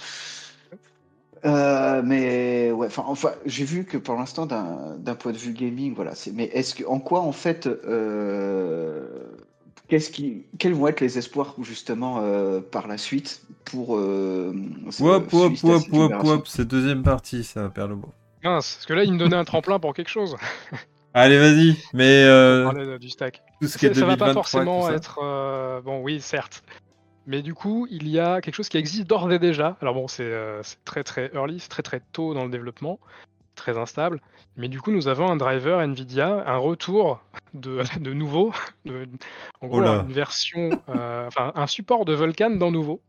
Euh, 1.45 2.01
mais 2.03 2.71
ouais, 2.71 2.87
enfin, 2.87 3.03
enfin 3.05 3.31
j'ai 3.45 3.65
vu 3.65 3.85
que 3.85 3.97
pour 3.97 4.15
l'instant, 4.15 4.45
d'un 4.45 5.15
point 5.15 5.31
de 5.31 5.37
vue 5.37 5.53
gaming, 5.53 5.93
voilà. 5.93 6.13
Mais 6.33 6.45
est-ce 6.45 6.75
que, 6.75 6.85
en 6.85 6.99
quoi 6.99 7.21
en 7.21 7.31
fait, 7.31 7.67
euh, 7.67 9.05
qu'est-ce 9.87 10.09
qui, 10.09 10.45
quels 10.57 10.73
vont 10.73 10.87
être 10.87 11.01
les 11.01 11.17
espoirs 11.17 11.55
justement 11.61 12.21
par 12.71 12.87
la 12.87 12.97
suite 12.97 13.41
pour 13.65 13.89
Wop, 13.89 15.33
wop, 15.33 15.53
wop, 15.63 15.83
wop, 15.91 16.23
wop, 16.23 16.47
c'est 16.47 16.67
deuxième 16.67 17.03
partie, 17.03 17.43
ça, 17.43 17.69
Père 17.69 17.87
Lobo. 17.87 18.09
Mince, 18.43 18.75
parce 18.75 18.85
que 18.85 18.93
là, 18.93 19.03
il 19.03 19.13
me 19.13 19.17
donnait 19.17 19.35
un 19.35 19.45
tremplin 19.45 19.79
pour 19.79 19.93
quelque 19.93 20.09
chose. 20.09 20.35
Allez, 21.13 21.37
vas-y. 21.37 21.75
Mais 21.93 22.23
euh, 22.25 22.97
du 22.97 23.09
stack. 23.09 23.43
Tout 23.61 23.67
ce 23.67 23.77
qui 23.77 23.85
est 23.85 23.93
ça 23.93 24.05
va 24.05 24.17
pas 24.17 24.33
forcément 24.33 24.89
être. 24.89 25.19
Euh, 25.21 25.79
bon, 25.81 26.01
oui, 26.01 26.19
certes. 26.19 26.63
Mais 27.25 27.41
du 27.41 27.53
coup, 27.53 27.87
il 27.89 28.07
y 28.07 28.19
a 28.19 28.41
quelque 28.41 28.55
chose 28.55 28.69
qui 28.69 28.77
existe 28.77 29.07
d'ores 29.07 29.31
et 29.31 29.39
déjà. 29.39 29.77
Alors 29.81 29.93
bon, 29.93 30.07
c'est 30.07 30.23
euh, 30.23 30.61
très 30.85 31.03
très 31.03 31.31
early, 31.33 31.59
c'est 31.59 31.69
très 31.69 31.83
très 31.83 32.01
tôt 32.11 32.33
dans 32.33 32.43
le 32.43 32.51
développement, 32.51 32.99
très 33.55 33.77
instable. 33.77 34.19
Mais 34.57 34.67
du 34.67 34.81
coup, 34.81 34.91
nous 34.91 35.07
avons 35.07 35.29
un 35.29 35.37
driver 35.37 35.79
Nvidia, 35.79 36.43
un 36.45 36.57
retour 36.57 37.23
de, 37.53 37.81
de 37.99 38.13
nouveau, 38.13 38.53
de, 38.85 39.07
en 39.61 39.67
gros, 39.67 39.81
une 39.81 40.11
version, 40.11 40.69
enfin 40.87 41.51
un 41.55 41.67
support 41.67 42.05
de 42.05 42.13
Vulkan 42.13 42.51
dans 42.51 42.71
nouveau, 42.71 43.01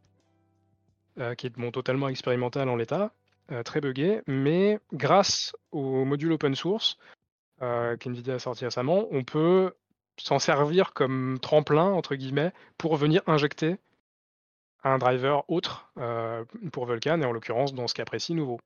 qui 1.37 1.47
est 1.47 1.57
bon, 1.57 1.71
totalement 1.71 2.09
expérimental 2.09 2.69
en 2.69 2.77
l'état, 2.77 3.13
euh, 3.53 3.63
très 3.63 3.83
buggé, 3.83 4.23
mais 4.27 4.79
grâce 4.95 5.55
au 5.71 6.07
module 6.07 6.33
open 6.33 6.55
source 6.55 6.97
euh, 7.61 7.95
qu'NVIDIA 7.99 8.37
a 8.37 8.39
sorti 8.39 8.65
récemment, 8.65 9.07
on 9.11 9.23
peut 9.23 9.75
s'en 10.17 10.39
servir 10.39 10.95
comme 10.95 11.39
tremplin, 11.43 11.85
entre 11.85 12.15
guillemets, 12.15 12.55
pour 12.79 12.97
venir 12.97 13.21
injecter 13.27 13.77
un 14.85 14.99
driver 14.99 15.45
autre 15.49 15.91
euh, 15.99 16.45
pour 16.73 16.87
Vulkan, 16.87 17.21
et 17.21 17.25
en 17.25 17.33
l'occurrence, 17.33 17.75
dans 17.75 17.89
ce 17.89 17.95
cas 17.95 18.05
précis, 18.05 18.35
nouveau. 18.35 18.61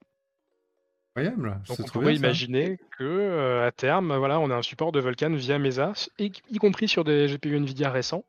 Incroyable. 1.17 1.61
Donc 1.69 1.81
on 1.81 1.85
pourrait 1.85 2.15
imaginer 2.15 2.79
que 2.97 3.63
à 3.67 3.73
terme, 3.73 4.17
voilà, 4.17 4.39
on 4.39 4.51
a 4.51 4.55
un 4.55 4.63
support 4.63 4.93
de 4.93 5.01
Vulkan 5.01 5.33
via 5.35 5.59
Mesa, 5.59 5.93
y, 6.19 6.31
compris 6.59 6.89
sur 6.89 7.05
des 7.05 7.27
GPU 7.27 7.57
Nvidia 7.57 7.91
récents, 7.91 8.25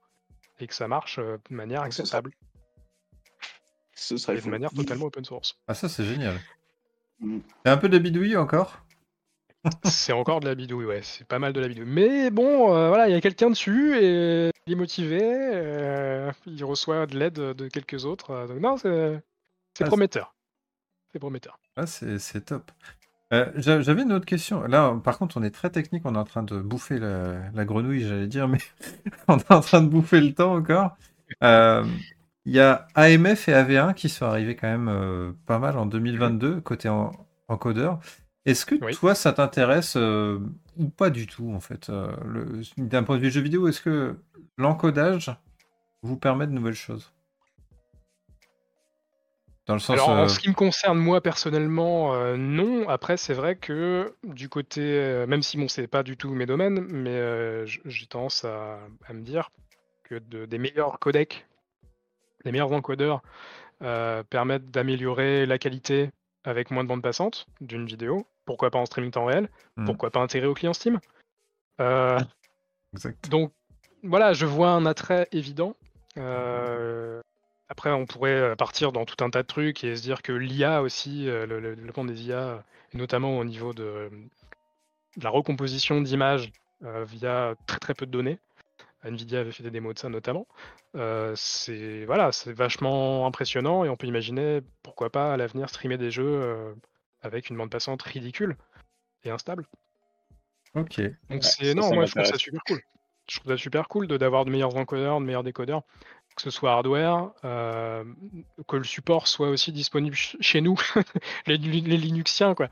et 0.60 0.68
que 0.68 0.74
ça 0.74 0.88
marche 0.88 1.20
de 1.20 1.40
manière 1.50 1.82
acceptable. 1.82 2.32
Ce 3.94 4.18
serait 4.18 4.40
de 4.40 4.50
manière 4.50 4.72
totalement 4.72 5.06
open 5.06 5.26
source. 5.26 5.60
Ah, 5.68 5.74
ça, 5.74 5.90
c'est 5.90 6.06
génial. 6.06 6.36
Mm. 7.20 7.40
C'est 7.66 7.72
un 7.72 7.78
peu 7.78 7.90
de 7.90 7.98
bidouille 8.00 8.38
encore? 8.38 8.82
C'est 9.84 10.14
encore 10.14 10.40
de 10.40 10.48
la 10.48 10.56
bidouille, 10.56 10.86
ouais. 10.86 11.02
C'est 11.04 11.28
pas 11.28 11.40
mal 11.40 11.54
de 11.54 11.60
la 11.60 11.68
bidouille. 11.68 11.88
Mais 11.88 12.32
bon, 12.32 12.74
euh, 12.74 12.88
voilà, 12.88 13.10
il 13.10 13.12
y 13.12 13.16
a 13.16 13.22
quelqu'un 13.22 13.50
dessus 13.50 13.98
et 13.98 14.52
il 14.66 14.74
est 14.74 14.76
motivé. 14.76 15.20
Euh, 15.22 16.32
il 16.46 16.64
reçoit 16.64 17.06
de 17.06 17.18
l'aide 17.18 17.34
de 17.34 17.68
quelques 17.68 18.06
autres. 18.06 18.32
Euh, 18.32 18.48
donc, 18.48 18.60
non, 18.60 18.78
c'est 18.78 19.22
ah, 19.82 19.86
prometteur. 19.86 20.36
C'est 21.12 21.20
prometteur. 21.20 21.60
Ah, 21.76 21.86
c'est 21.86 22.46
top. 22.46 22.72
J'avais 23.32 24.04
une 24.04 24.14
autre 24.14 24.26
question. 24.26 24.64
Là, 24.64 25.00
par 25.04 25.18
contre, 25.18 25.38
on 25.38 25.44
est 25.44 25.52
très 25.52 25.70
technique. 25.70 26.04
On 26.06 26.16
est 26.16 26.20
en 26.20 26.26
train 26.26 26.44
de 26.44 26.60
bouffer 26.60 26.98
la, 26.98 27.52
la 27.54 27.66
grenouille, 27.66 28.08
j'allais 28.08 28.28
dire, 28.28 28.48
mais 28.48 28.60
on 29.28 29.38
est 29.38 29.52
en 29.52 29.62
train 29.62 29.82
de 29.82 29.90
bouffer 29.90 30.22
le 30.22 30.34
temps 30.34 30.54
encore. 30.56 30.98
Il 31.42 32.56
y 32.56 32.60
a 32.60 32.88
AMF 32.96 33.50
et 33.50 33.54
AV1 33.54 33.94
qui 33.94 34.10
sont 34.10 34.26
arrivés 34.26 34.56
quand 34.56 34.68
même 34.68 35.36
pas 35.46 35.60
mal 35.60 35.78
en 35.78 35.86
2022, 35.86 36.62
côté 36.62 36.90
encodeur. 37.48 38.00
Est-ce 38.50 38.66
que 38.66 38.94
toi, 38.94 39.16
ça 39.16 39.34
t'intéresse 39.34 39.96
euh, 39.96 40.40
ou 40.78 40.90
pas 40.90 41.10
du 41.10 41.28
tout, 41.28 41.52
en 41.54 41.60
fait 41.60 41.90
euh, 41.90 42.12
D'un 42.78 43.04
point 43.04 43.18
de 43.18 43.22
vue 43.22 43.32
jeu 43.32 43.42
vidéo, 43.42 43.68
est-ce 43.68 43.82
que 43.82 44.16
l'encodage 44.58 45.32
vous 46.02 46.18
permet 46.18 46.48
de 46.48 46.52
nouvelles 46.52 46.74
choses? 46.74 47.14
Dans 49.66 49.76
le 49.76 49.80
sens, 49.80 49.92
Alors, 49.92 50.10
en 50.10 50.28
ce 50.28 50.40
qui 50.40 50.50
me 50.50 50.56
concerne, 50.56 50.98
moi, 50.98 51.22
personnellement, 51.22 52.36
non. 52.36 52.90
Après, 52.90 53.18
c'est 53.18 53.36
vrai 53.36 53.56
que 53.56 54.16
du 54.24 54.50
côté, 54.50 55.26
même 55.28 55.44
si 55.44 55.58
bon, 55.58 55.68
c'est 55.68 55.86
pas 55.86 56.02
du 56.02 56.18
tout 56.18 56.34
mes 56.34 56.48
domaines, 56.48 56.80
mais 56.90 57.68
j'ai 57.68 58.08
tendance 58.08 58.46
à, 58.46 58.80
me 59.14 59.22
dire 59.22 59.52
que 60.06 60.16
des 60.18 60.58
meilleurs 60.58 60.98
codecs 60.98 61.46
les 62.46 62.52
meilleurs 62.52 62.72
encodeurs 62.72 63.22
euh, 63.82 64.24
permettent 64.24 64.72
d'améliorer 64.72 65.46
la 65.46 65.58
qualité 65.58 66.10
avec 66.44 66.72
moins 66.72 66.84
de 66.84 66.90
bande 66.90 67.02
passante 67.02 67.48
d'une 67.62 67.86
vidéo. 67.86 68.26
Pourquoi 68.50 68.72
pas 68.72 68.80
en 68.80 68.88
streaming 68.88 69.12
temps 69.12 69.26
réel 69.26 69.48
hmm. 69.78 69.86
Pourquoi 69.86 70.10
pas 70.10 70.22
intégrer 70.22 70.48
au 70.48 70.56
client 70.56 70.74
Steam 70.74 71.00
euh, 71.80 72.20
Donc 73.30 73.54
voilà, 74.02 74.34
je 74.34 74.48
vois 74.48 74.72
un 74.72 74.88
attrait 74.88 75.28
évident. 75.32 75.76
Euh, 76.18 77.22
après, 77.68 77.92
on 77.92 78.08
pourrait 78.08 78.56
partir 78.56 78.92
dans 78.92 79.06
tout 79.06 79.24
un 79.24 79.30
tas 79.30 79.44
de 79.44 79.48
trucs 79.48 79.84
et 79.84 79.96
se 79.96 80.02
dire 80.02 80.24
que 80.24 80.32
l'IA 80.32 80.82
aussi, 80.82 81.26
le, 81.26 81.76
développement 81.76 82.06
des 82.06 82.24
IA, 82.24 82.64
notamment 82.96 83.38
au 83.38 83.44
niveau 83.46 83.72
de, 83.72 84.10
la 85.22 85.30
recomposition 85.30 86.02
d'images, 86.02 86.52
via 86.82 87.54
très 87.68 87.78
très 87.78 87.94
peu 87.94 88.08
de 88.08 88.12
données. 88.12 88.40
Nvidia 89.04 89.42
avait 89.42 89.52
fait 89.52 89.62
des 89.62 89.70
démos 89.70 89.94
de 89.94 90.00
ça 90.00 90.10
notamment. 90.10 90.48
c'est 91.36 92.04
voilà, 92.06 92.32
c'est 92.32 92.54
vachement 92.54 93.28
impressionnant 93.28 93.86
et 93.86 93.90
on 93.90 93.96
peut 93.96 94.08
imaginer 94.08 94.62
pourquoi 94.82 95.12
pas 95.12 95.34
à 95.34 95.38
l'avenir 95.38 95.70
streamer 95.70 96.00
des 96.00 96.10
jeux 96.10 96.74
avec 97.22 97.50
une 97.50 97.58
bande 97.58 97.70
passante 97.70 98.02
ridicule 98.02 98.58
et 99.24 99.30
instable. 99.30 99.66
Ok. 100.76 101.02
Donc 101.30 101.44
c'est 101.44 101.74
non, 101.74 101.94
moi 101.94 102.06
je 102.06 102.12
trouve 102.12 102.26
ça 102.26 102.38
super 102.38 102.62
cool. 102.64 102.82
Je 103.30 103.40
trouve 103.40 103.52
ça 103.52 103.58
super 103.58 103.88
cool 103.88 104.08
de 104.08 104.18
d'avoir 104.18 104.46
de 104.46 104.52
meilleurs 104.52 104.76
encodeurs, 104.76 105.20
de 105.20 105.26
meilleurs 105.26 105.44
décodeurs, 105.44 105.84
que 106.36 106.42
ce 106.42 106.52
soit 106.52 106.72
hardware, 106.72 107.32
que 107.42 108.76
le 108.76 108.84
support 108.84 109.28
soit 109.28 109.50
aussi 109.50 109.72
disponible 109.72 110.16
chez 110.16 110.62
nous, 110.62 110.80
les, 111.48 111.58
Linuxiens 111.58 112.56
quoi, 112.56 112.70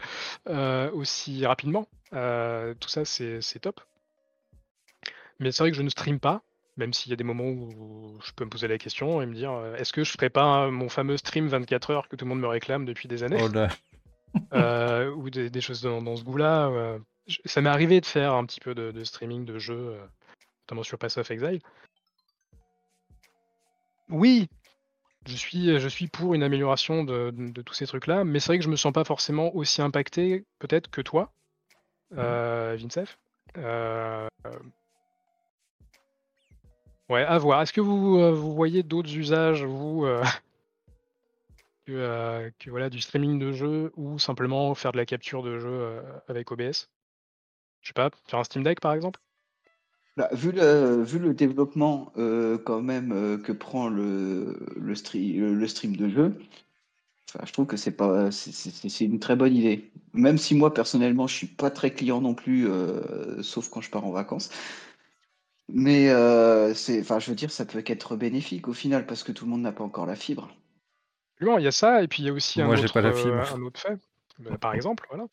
aussi 0.94 1.46
rapidement. 1.46 1.88
tout 2.12 2.90
ça 2.90 3.06
c'est 3.06 3.60
top. 3.62 3.82
Mais 5.40 5.52
c'est 5.52 5.64
vrai 5.64 5.72
que 5.72 5.78
je 5.78 5.84
ne 5.84 5.90
stream 5.90 6.20
pas, 6.20 6.42
même 6.78 6.94
s'il 6.94 7.12
y 7.12 7.14
a 7.14 7.16
des 7.16 7.24
moments 7.24 7.46
où 7.46 8.18
je 8.24 8.32
peux 8.32 8.46
me 8.46 8.50
poser 8.50 8.68
la 8.68 8.80
question 8.80 9.22
et 9.22 9.26
me 9.26 9.36
dire 9.36 9.52
est-ce 9.78 9.94
que 9.94 10.04
je 10.04 10.12
ferais 10.12 10.32
pas 10.32 10.72
mon 10.72 10.90
fameux 10.90 11.18
stream 11.18 11.48
24 11.48 11.92
heures 11.92 12.08
que 12.08 12.16
tout 12.16 12.26
le 12.26 12.30
monde 12.30 12.40
me 12.40 12.48
réclame 12.48 12.86
depuis 12.86 13.08
des 13.08 13.24
années? 13.24 13.40
Oh 13.40 13.50
euh, 14.54 15.12
Ou 15.12 15.30
des, 15.30 15.62
choses 15.62 15.82
dans, 15.82 16.16
ce 16.16 16.24
goût-là. 16.24 16.68
Euh, 16.70 17.00
ça 17.46 17.62
m'est 17.62 17.70
arrivé 17.70 18.02
de 18.02 18.06
faire 18.06 18.34
un 18.34 18.46
petit 18.46 18.60
peu 18.60 18.74
de, 18.76 19.04
streaming 19.04 19.46
de 19.46 19.60
jeux, 19.60 19.96
euh, 19.96 20.06
notamment 20.66 20.84
sur 20.84 20.98
Pass 20.98 21.18
of 21.18 21.30
Exile. 21.30 21.60
Oui, 24.10 24.48
je 25.26 25.36
suis, 25.36 25.80
je 25.80 25.88
suis 25.88 26.08
pour 26.08 26.34
une 26.34 26.44
amélioration 26.44 27.04
de, 27.04 27.32
tous 27.66 27.74
ces 27.74 27.86
trucs-là, 27.86 28.24
mais 28.24 28.40
c'est 28.40 28.48
vrai 28.48 28.58
que 28.58 28.64
je 28.64 28.70
me 28.70 28.78
sens 28.78 28.94
pas 28.94 29.04
forcément 29.04 29.54
aussi 29.56 29.82
impacté, 29.82 30.46
peut-être, 30.60 30.90
que 30.90 31.02
toi, 31.02 31.32
mmh. 32.12 32.22
Vincef. 32.76 33.18
Ouais, 37.10 37.24
à 37.24 37.38
voir. 37.38 37.62
Est-ce 37.62 37.72
que 37.72 37.82
vous, 37.82 38.36
vous 38.36 38.54
voyez 38.54 38.84
d'autres 38.84 39.16
usages, 39.16 39.64
vous, 39.64 40.06
euh, 41.90 42.50
euh, 42.68 42.70
voilà, 42.70 42.90
du 42.90 43.02
streaming 43.02 43.40
de 43.40 43.52
jeux 43.52 43.92
ou 43.96 44.20
simplement 44.20 44.74
faire 44.76 44.92
de 44.92 44.98
la 44.98 45.06
capture 45.06 45.44
de 45.44 45.60
jeux 45.60 46.02
avec 46.28 46.52
OBS 46.52 46.90
Je 47.82 47.88
sais 47.88 47.94
pas, 47.94 48.10
faire 48.28 48.40
un 48.40 48.44
Steam 48.44 48.64
Deck 48.64 48.80
par 48.80 48.94
exemple? 48.94 49.20
Bah, 50.16 50.30
vu, 50.32 50.52
le, 50.52 51.34
développement 51.34 52.12
quand 52.66 52.82
même 52.82 53.42
que 53.44 53.52
prend 53.52 53.88
le, 53.88 54.96
stream 54.96 55.96
de 55.96 56.10
jeu, 56.10 56.36
je 57.44 57.54
trouve 57.54 57.68
que 57.68 57.78
c'est 57.78 59.06
une 59.06 59.20
très 59.20 59.36
bonne 59.36 59.56
idée. 59.56 59.92
Même 60.14 60.40
si 60.40 60.56
moi 60.56 60.74
personnellement 60.74 61.28
je 61.28 61.36
suis 61.36 61.48
pas 61.48 61.70
très 61.70 61.92
client 61.92 62.20
non 62.20 62.34
plus, 62.34 62.68
sauf 63.42 63.70
quand 63.70 63.82
je 63.82 63.92
pars 63.92 64.06
en 64.06 64.12
vacances. 64.12 64.50
Mais 65.70 66.10
euh, 66.10 66.74
c'est, 66.74 67.02
enfin, 67.02 67.20
je 67.20 67.30
veux 67.30 67.36
dire, 67.36 67.52
ça 67.52 67.66
peut 67.66 67.82
qu'être 67.82 68.16
bénéfique 68.16 68.68
au 68.68 68.74
final 68.74 69.06
parce 69.06 69.24
que 69.24 69.32
tout 69.32 69.46
le 69.46 69.52
monde 69.52 69.62
n'a 69.62 69.72
pas 69.72 69.84
encore 69.84 70.06
la 70.06 70.16
fibre. 70.16 70.50
Il 71.42 71.64
y 71.64 71.68
a 71.68 71.72
ça, 71.72 72.02
et 72.04 72.08
puis 72.08 72.24
il 72.24 72.26
y 72.26 72.30
a 72.30 72.34
aussi 72.34 72.62
un, 72.62 72.70
autre, 72.70 72.94
pas 72.94 73.02
la 73.02 73.10
euh, 73.10 73.46
un 73.54 73.62
autre 73.62 73.80
fait, 73.80 73.98
bah, 74.40 74.58
par 74.60 74.74
exemple, 74.74 75.06
voilà. 75.10 75.26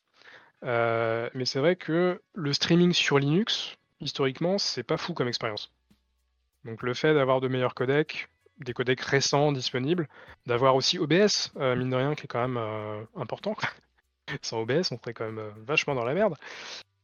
Euh, 0.65 1.29
mais 1.35 1.45
c'est 1.45 1.59
vrai 1.59 1.77
que 1.77 2.21
le 2.35 2.53
streaming 2.53 2.93
sur 2.93 3.19
Linux, 3.19 3.77
historiquement, 4.01 4.59
c'est 4.59 4.83
pas 4.83 4.97
fou 4.97 5.15
comme 5.15 5.29
expérience. 5.29 5.71
Donc 6.65 6.83
le 6.83 6.95
fait 6.95 7.15
d'avoir 7.15 7.41
de 7.41 7.49
meilleurs 7.49 7.75
codecs, 7.75 8.29
des 8.59 8.73
codecs 8.73 9.01
récents 9.01 9.53
disponibles, 9.53 10.09
d'avoir 10.47 10.77
aussi 10.77 10.99
OBS, 10.99 11.53
mine 11.57 11.91
de 11.91 11.97
rien, 11.97 12.15
qui 12.15 12.25
est 12.25 12.29
quand 12.29 12.47
même 12.47 13.07
important. 13.17 13.57
Sans 14.43 14.61
OBS, 14.61 14.91
on 14.91 14.99
serait 14.99 15.13
quand 15.13 15.31
même 15.31 15.53
vachement 15.67 15.95
dans 15.95 16.05
la 16.05 16.15
merde 16.15 16.37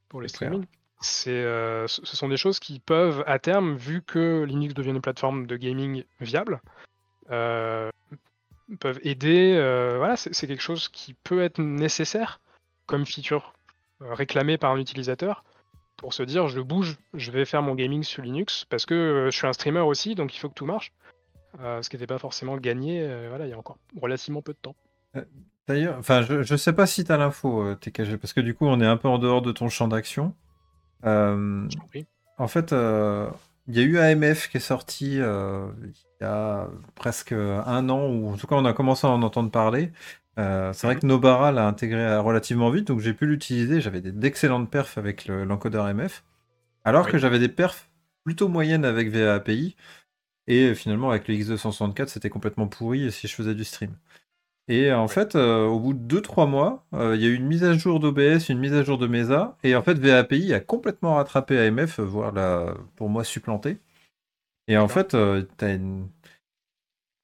pour 0.09 0.23
les 0.23 0.29
streamings 0.29 0.67
c'est, 1.01 1.31
euh, 1.31 1.87
ce 1.87 2.17
sont 2.17 2.29
des 2.29 2.37
choses 2.37 2.59
qui 2.59 2.79
peuvent, 2.79 3.25
à 3.27 3.39
terme, 3.39 3.75
vu 3.77 4.03
que 4.03 4.45
Linux 4.45 4.75
devient 4.75 4.91
une 4.91 5.01
plateforme 5.01 5.47
de 5.47 5.57
gaming 5.57 6.05
viable, 6.21 6.61
euh, 7.31 7.91
peuvent 8.79 9.01
aider. 9.03 9.55
Euh, 9.57 9.97
voilà, 9.99 10.17
c'est 10.17 10.47
quelque 10.47 10.63
chose 10.63 10.89
qui 10.89 11.15
peut 11.15 11.43
être 11.43 11.61
nécessaire 11.61 12.41
comme 12.87 13.07
feature 13.07 13.55
réclamée 14.01 14.59
par 14.59 14.73
un 14.73 14.79
utilisateur 14.79 15.45
pour 15.97 16.15
se 16.15 16.23
dire 16.23 16.49
je 16.49 16.61
bouge, 16.61 16.97
je 17.15 17.31
vais 17.31 17.45
faire 17.45 17.63
mon 17.63 17.75
gaming 17.75 18.03
sur 18.03 18.23
Linux 18.23 18.65
parce 18.69 18.87
que 18.87 19.29
je 19.31 19.37
suis 19.37 19.47
un 19.47 19.53
streamer 19.53 19.81
aussi, 19.81 20.15
donc 20.15 20.35
il 20.35 20.39
faut 20.39 20.49
que 20.49 20.55
tout 20.55 20.65
marche. 20.65 20.93
ce 21.59 21.89
qui 21.89 21.97
n'était 21.97 22.07
pas 22.07 22.19
forcément 22.19 22.57
gagné, 22.57 23.07
voilà, 23.29 23.47
il 23.47 23.51
y 23.51 23.53
a 23.53 23.59
encore 23.59 23.77
relativement 24.01 24.41
peu 24.41 24.55
de 24.55 24.59
temps. 24.59 24.75
D'ailleurs, 25.69 25.99
enfin, 25.99 26.23
je, 26.23 26.53
ne 26.53 26.57
sais 26.57 26.73
pas 26.73 26.87
si 26.87 27.05
tu 27.05 27.13
as 27.13 27.19
l'info, 27.19 27.75
TKG, 27.75 28.17
parce 28.17 28.33
que 28.33 28.41
du 28.41 28.55
coup, 28.55 28.67
on 28.67 28.81
est 28.81 28.87
un 28.87 28.97
peu 28.97 29.09
en 29.09 29.19
dehors 29.19 29.43
de 29.43 29.53
ton 29.53 29.69
champ 29.69 29.89
d'action. 29.89 30.35
Euh, 31.05 31.69
en 32.39 32.49
fait, 32.49 32.73
euh, 32.73 33.29
il 33.71 33.77
y 33.79 33.81
a 33.81 33.83
eu 33.85 33.99
AMF 33.99 34.49
qui 34.49 34.59
est 34.59 34.61
sorti 34.61 35.21
euh, 35.21 35.69
il 36.21 36.25
y 36.25 36.27
a 36.27 36.69
presque 36.95 37.33
un 37.33 37.89
an, 37.89 38.09
ou 38.09 38.33
en 38.33 38.37
tout 38.37 38.47
cas 38.47 38.57
on 38.57 38.65
a 38.65 38.73
commencé 38.73 39.07
à 39.07 39.11
en 39.11 39.23
entendre 39.23 39.51
parler. 39.51 39.93
c'est 40.37 40.83
vrai 40.85 40.97
que 40.97 41.07
Nobara 41.07 41.53
l'a 41.53 41.67
intégré 41.67 42.17
relativement 42.19 42.71
vite, 42.71 42.87
donc 42.89 43.01
j'ai 43.01 43.15
pu 43.15 43.27
l'utiliser. 43.27 43.81
J'avais 43.81 44.01
d'excellentes 44.01 44.71
perfs 44.71 44.99
avec 44.99 45.27
l'encodeur 45.27 45.93
MF, 45.95 46.25
alors 46.85 47.09
que 47.09 47.19
j'avais 47.19 47.39
des 47.39 47.49
perfs 47.49 47.89
plutôt 48.25 48.49
moyennes 48.49 48.85
avec 48.85 49.11
VAAPI. 49.11 49.77
Et 50.47 50.75
finalement, 50.75 51.11
avec 51.11 51.29
le 51.29 51.35
X264, 51.35 52.09
c'était 52.09 52.31
complètement 52.31 52.67
pourri 52.67 53.13
si 53.13 53.29
je 53.29 53.35
faisais 53.35 53.55
du 53.55 53.65
stream. 53.65 53.95
Et 54.71 54.93
en 54.93 55.09
fait, 55.09 55.35
euh, 55.35 55.67
au 55.67 55.81
bout 55.81 55.95
de 55.95 56.21
2-3 56.21 56.47
mois, 56.49 56.87
euh, 56.95 57.17
il 57.17 57.23
y 57.23 57.27
a 57.27 57.29
eu 57.29 57.35
une 57.35 57.49
mise 57.49 57.65
à 57.65 57.73
jour 57.73 57.99
d'OBS, 57.99 58.51
une 58.51 58.61
mise 58.61 58.73
à 58.73 58.85
jour 58.85 58.99
de 58.99 59.09
Mesa, 59.09 59.59
et 59.65 59.75
en 59.75 59.83
fait, 59.83 59.95
VAPI 59.95 60.55
a 60.55 60.61
complètement 60.61 61.17
rattrapé 61.17 61.59
AMF, 61.59 61.99
voire 61.99 62.31
la, 62.31 62.77
pour 62.95 63.09
moi 63.09 63.25
supplanté. 63.25 63.79
Et 64.69 64.79
en 64.79 64.87
fait, 64.87 65.15
euh, 65.15 65.43
tu 65.59 65.65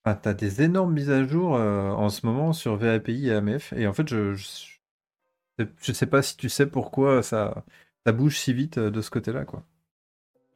as, 0.04 0.34
des 0.34 0.62
énormes 0.62 0.92
mises 0.92 1.10
à 1.10 1.22
jour 1.22 1.52
en 1.52 2.08
ce 2.08 2.26
moment 2.26 2.52
sur 2.52 2.74
VAPI 2.74 3.28
et 3.28 3.34
AMF. 3.34 3.72
Et 3.74 3.86
en 3.86 3.92
fait, 3.92 4.08
je, 4.08 4.34
je, 4.34 5.92
sais 5.92 6.06
pas 6.06 6.22
si 6.22 6.36
tu 6.36 6.48
sais 6.48 6.66
pourquoi 6.66 7.22
ça, 7.22 7.64
ça 8.04 8.12
bouge 8.12 8.38
si 8.38 8.54
vite 8.54 8.80
de 8.80 9.00
ce 9.00 9.10
côté-là, 9.10 9.44
quoi. 9.44 9.62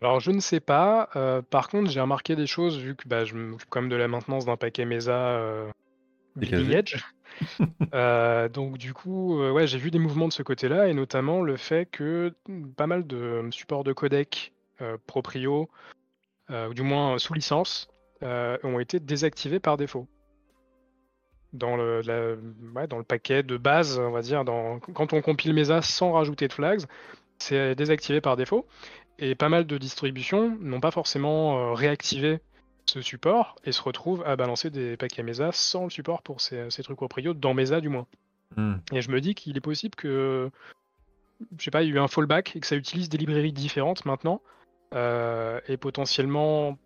Alors 0.01 0.19
je 0.19 0.33
ne 0.33 0.41
sais 0.41 0.61
pas. 0.61 1.09
par 1.51 1.69
contre, 1.69 1.89
j'ai 1.89 2.01
remarqué 2.01 2.35
des 2.35 2.49
choses 2.49 2.79
vu 2.79 2.97
que 2.97 3.07
bah, 3.07 3.25
je 3.25 3.37
m'occupe 3.37 3.69
quand 3.71 3.83
même 3.83 3.91
de 3.91 3.97
la 3.97 4.09
maintenance 4.09 4.45
d'un 4.45 4.57
paquet 4.57 4.85
Mesa 4.85 5.71
Edge. 6.41 6.97
Euh, 7.95 8.51
donc 8.51 8.77
du 8.77 8.93
coup, 8.93 9.41
euh, 9.41 9.51
ouais, 9.51 9.67
j'ai 9.67 9.79
vu 9.79 9.91
des 9.91 9.99
mouvements 9.99 10.29
de 10.29 10.33
ce 10.33 10.43
côté-là, 10.43 10.89
et 10.89 10.95
notamment 10.95 11.41
le 11.41 11.57
fait 11.57 11.87
que 11.87 12.35
pas 12.77 12.87
mal 12.87 13.07
de 13.07 13.49
supports 13.51 13.83
de 13.83 13.95
codec 13.95 14.53
euh, 14.83 14.99
proprio, 15.07 15.71
ou 16.51 16.75
du 16.75 16.83
moins 16.83 17.19
sous 17.19 17.33
licence, 17.33 17.89
ont 18.21 18.79
été 18.79 19.01
désactivés 19.01 19.59
par 19.59 19.79
défaut. 19.79 20.07
Dans 21.55 21.77
le, 21.77 22.03
dans 22.89 22.99
le 22.99 23.05
paquet 23.05 23.43
de 23.43 23.57
base, 23.57 23.99
on 23.99 24.11
va 24.11 24.21
dire, 24.21 24.45
dans, 24.45 24.79
quand 24.79 25.15
on 25.15 25.23
compile 25.23 25.55
Mesa 25.55 25.81
sans 25.81 26.13
rajouter 26.13 26.47
de 26.47 26.53
flags, 26.53 26.83
c'est 27.39 27.75
désactivé 27.75 28.21
par 28.21 28.37
défaut. 28.37 28.67
Et 29.19 29.35
pas 29.35 29.49
mal 29.49 29.67
de 29.67 29.79
distributions 29.79 30.59
n'ont 30.61 30.81
pas 30.81 30.91
forcément 30.91 31.73
réactivé 31.73 32.41
ce 32.91 33.01
support 33.01 33.57
et 33.65 33.73
se 33.73 33.83
retrouve 33.83 34.23
à 34.27 34.37
balancer 34.37 34.71
des 34.71 34.97
paquets 34.97 35.23
Mesa 35.23 35.51
sans 35.53 35.85
le 35.85 35.91
support 35.91 36.23
pour 36.23 36.41
ces, 36.41 36.69
trucs 36.83 36.97
proprio, 36.97 37.35
dans 37.35 37.55
Mesa 37.55 37.81
du 37.81 37.89
moins. 37.89 38.07
Hmm. 38.57 38.77
Et 38.93 39.01
je 39.01 39.11
me 39.11 39.21
dis 39.21 39.35
qu'il 39.35 39.57
est 39.57 39.63
possible 39.63 39.95
que, 39.95 40.51
je 41.57 41.65
sais 41.65 41.71
pas, 41.71 41.83
il 41.83 41.89
y 41.89 41.93
a 41.93 41.95
eu 41.95 41.99
un 41.99 42.09
fallback 42.09 42.57
et 42.57 42.61
que 42.61 42.67
ça 42.67 42.77
utilise 42.77 43.09
des 43.09 43.19
librairies 43.19 43.53
différentes 43.53 44.05
maintenant 44.05 44.43
euh, 44.95 45.61
et 45.69 45.77
potentiellement 45.77 46.77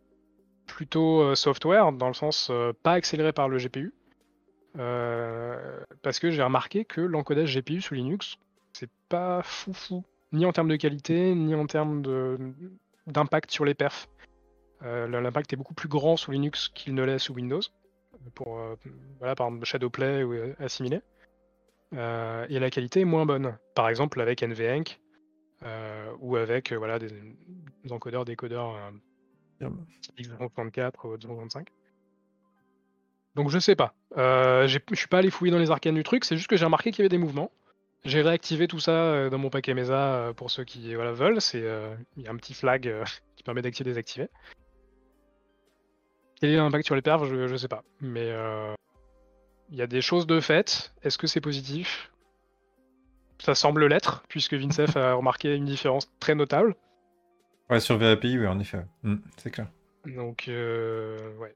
plutôt 0.66 1.22
euh, 1.22 1.34
software, 1.34 1.92
dans 1.92 2.08
le 2.08 2.14
sens 2.14 2.48
euh, 2.50 2.72
pas 2.82 2.92
accéléré 2.92 3.32
par 3.32 3.48
le 3.48 3.58
GPU. 3.58 3.94
parce 6.02 6.18
que 6.18 6.30
j'ai 6.30 6.42
remarqué 6.42 6.84
que 6.84 7.00
l'encodage 7.00 7.56
GPU 7.56 7.80
sous 7.80 7.94
Linux, 7.94 8.36
c'est 8.72 8.90
pas 9.08 9.42
fou 9.42 9.72
fou, 9.72 10.04
ni 10.32 10.44
en 10.44 10.52
termes 10.52 10.68
de 10.68 10.76
qualité, 10.76 11.34
ni 11.34 11.54
en 11.54 11.66
termes 11.66 12.02
d'impact 13.06 13.50
sur 13.50 13.64
les 13.64 13.74
perfs. 13.74 14.08
Euh, 14.84 15.06
l'impact 15.08 15.52
est 15.52 15.56
beaucoup 15.56 15.74
plus 15.74 15.88
grand 15.88 16.16
sous 16.16 16.30
Linux 16.30 16.68
qu'il 16.68 16.94
ne 16.94 17.02
l'est 17.02 17.18
sous 17.18 17.32
Windows, 17.32 17.60
pour 18.34 18.58
euh, 18.58 18.76
voilà, 19.18 19.34
par 19.34 19.46
exemple 19.46 19.64
Shadowplay 19.64 20.24
ou 20.24 20.34
euh, 20.34 20.54
assimilé. 20.58 21.00
et 21.92 22.58
la 22.58 22.70
qualité 22.70 23.00
est 23.00 23.06
moins 23.06 23.24
bonne. 23.24 23.56
Par 23.74 23.88
exemple 23.88 24.20
avec 24.20 24.42
NVENC 24.42 25.00
ou 26.20 26.36
avec 26.36 26.72
voilà, 26.72 26.98
des, 26.98 27.10
encodeurs, 27.90 28.24
décodeurs 28.24 28.76
X64 30.18 30.92
ou 31.04 31.16
235. 31.16 31.68
Donc 33.36 33.48
je 33.48 33.58
sais 33.58 33.74
pas. 33.74 33.94
je 34.16 34.78
suis 34.92 35.08
pas 35.08 35.18
allé 35.18 35.30
fouiller 35.30 35.52
dans 35.52 35.58
les 35.58 35.70
arcanes 35.70 35.94
du 35.94 36.02
truc, 36.02 36.24
c'est 36.24 36.36
juste 36.36 36.48
que 36.48 36.56
j'ai 36.56 36.66
remarqué 36.66 36.90
qu'il 36.90 36.98
y 36.98 37.02
avait 37.02 37.08
des 37.08 37.18
mouvements. 37.18 37.50
J'ai 38.04 38.20
réactivé 38.20 38.68
tout 38.68 38.80
ça 38.80 39.30
dans 39.30 39.38
mon 39.38 39.48
paquet 39.48 39.72
Mesa 39.72 40.34
pour 40.36 40.50
ceux 40.50 40.64
qui 40.64 40.94
voilà, 40.94 41.12
veulent. 41.12 41.40
C'est 41.40 41.64
il 42.18 42.22
y 42.22 42.28
a 42.28 42.30
un 42.30 42.36
petit 42.36 42.52
flag 42.52 42.92
qui 43.36 43.44
permet 43.44 43.62
d'activer 43.62 43.88
et 43.88 43.92
désactiver. 43.92 44.28
Quel 46.40 46.50
est 46.50 46.56
l'impact 46.56 46.86
sur 46.86 46.94
les 46.94 47.02
perfs 47.02 47.24
je, 47.24 47.34
ne 47.34 47.56
sais 47.56 47.68
pas. 47.68 47.82
Mais 48.00 48.30
euh, 48.30 48.74
il 49.70 49.76
y 49.76 49.82
a 49.82 49.86
des 49.86 50.00
choses 50.00 50.26
de 50.26 50.40
fait. 50.40 50.92
Est-ce 51.02 51.18
que 51.18 51.26
c'est 51.26 51.40
positif? 51.40 52.10
Ça 53.38 53.54
semble 53.54 53.86
l'être, 53.86 54.24
puisque 54.28 54.54
Vincef 54.54 54.96
a 54.96 55.14
remarqué 55.14 55.54
une 55.54 55.64
différence 55.64 56.10
très 56.20 56.34
notable. 56.34 56.76
Ouais, 57.70 57.80
sur 57.80 57.98
VAPI, 57.98 58.38
oui, 58.38 58.46
en 58.46 58.58
effet. 58.60 58.84
Mm, 59.02 59.16
c'est 59.36 59.50
clair. 59.50 59.68
Donc, 60.06 60.46
euh, 60.48 61.34
ouais. 61.38 61.54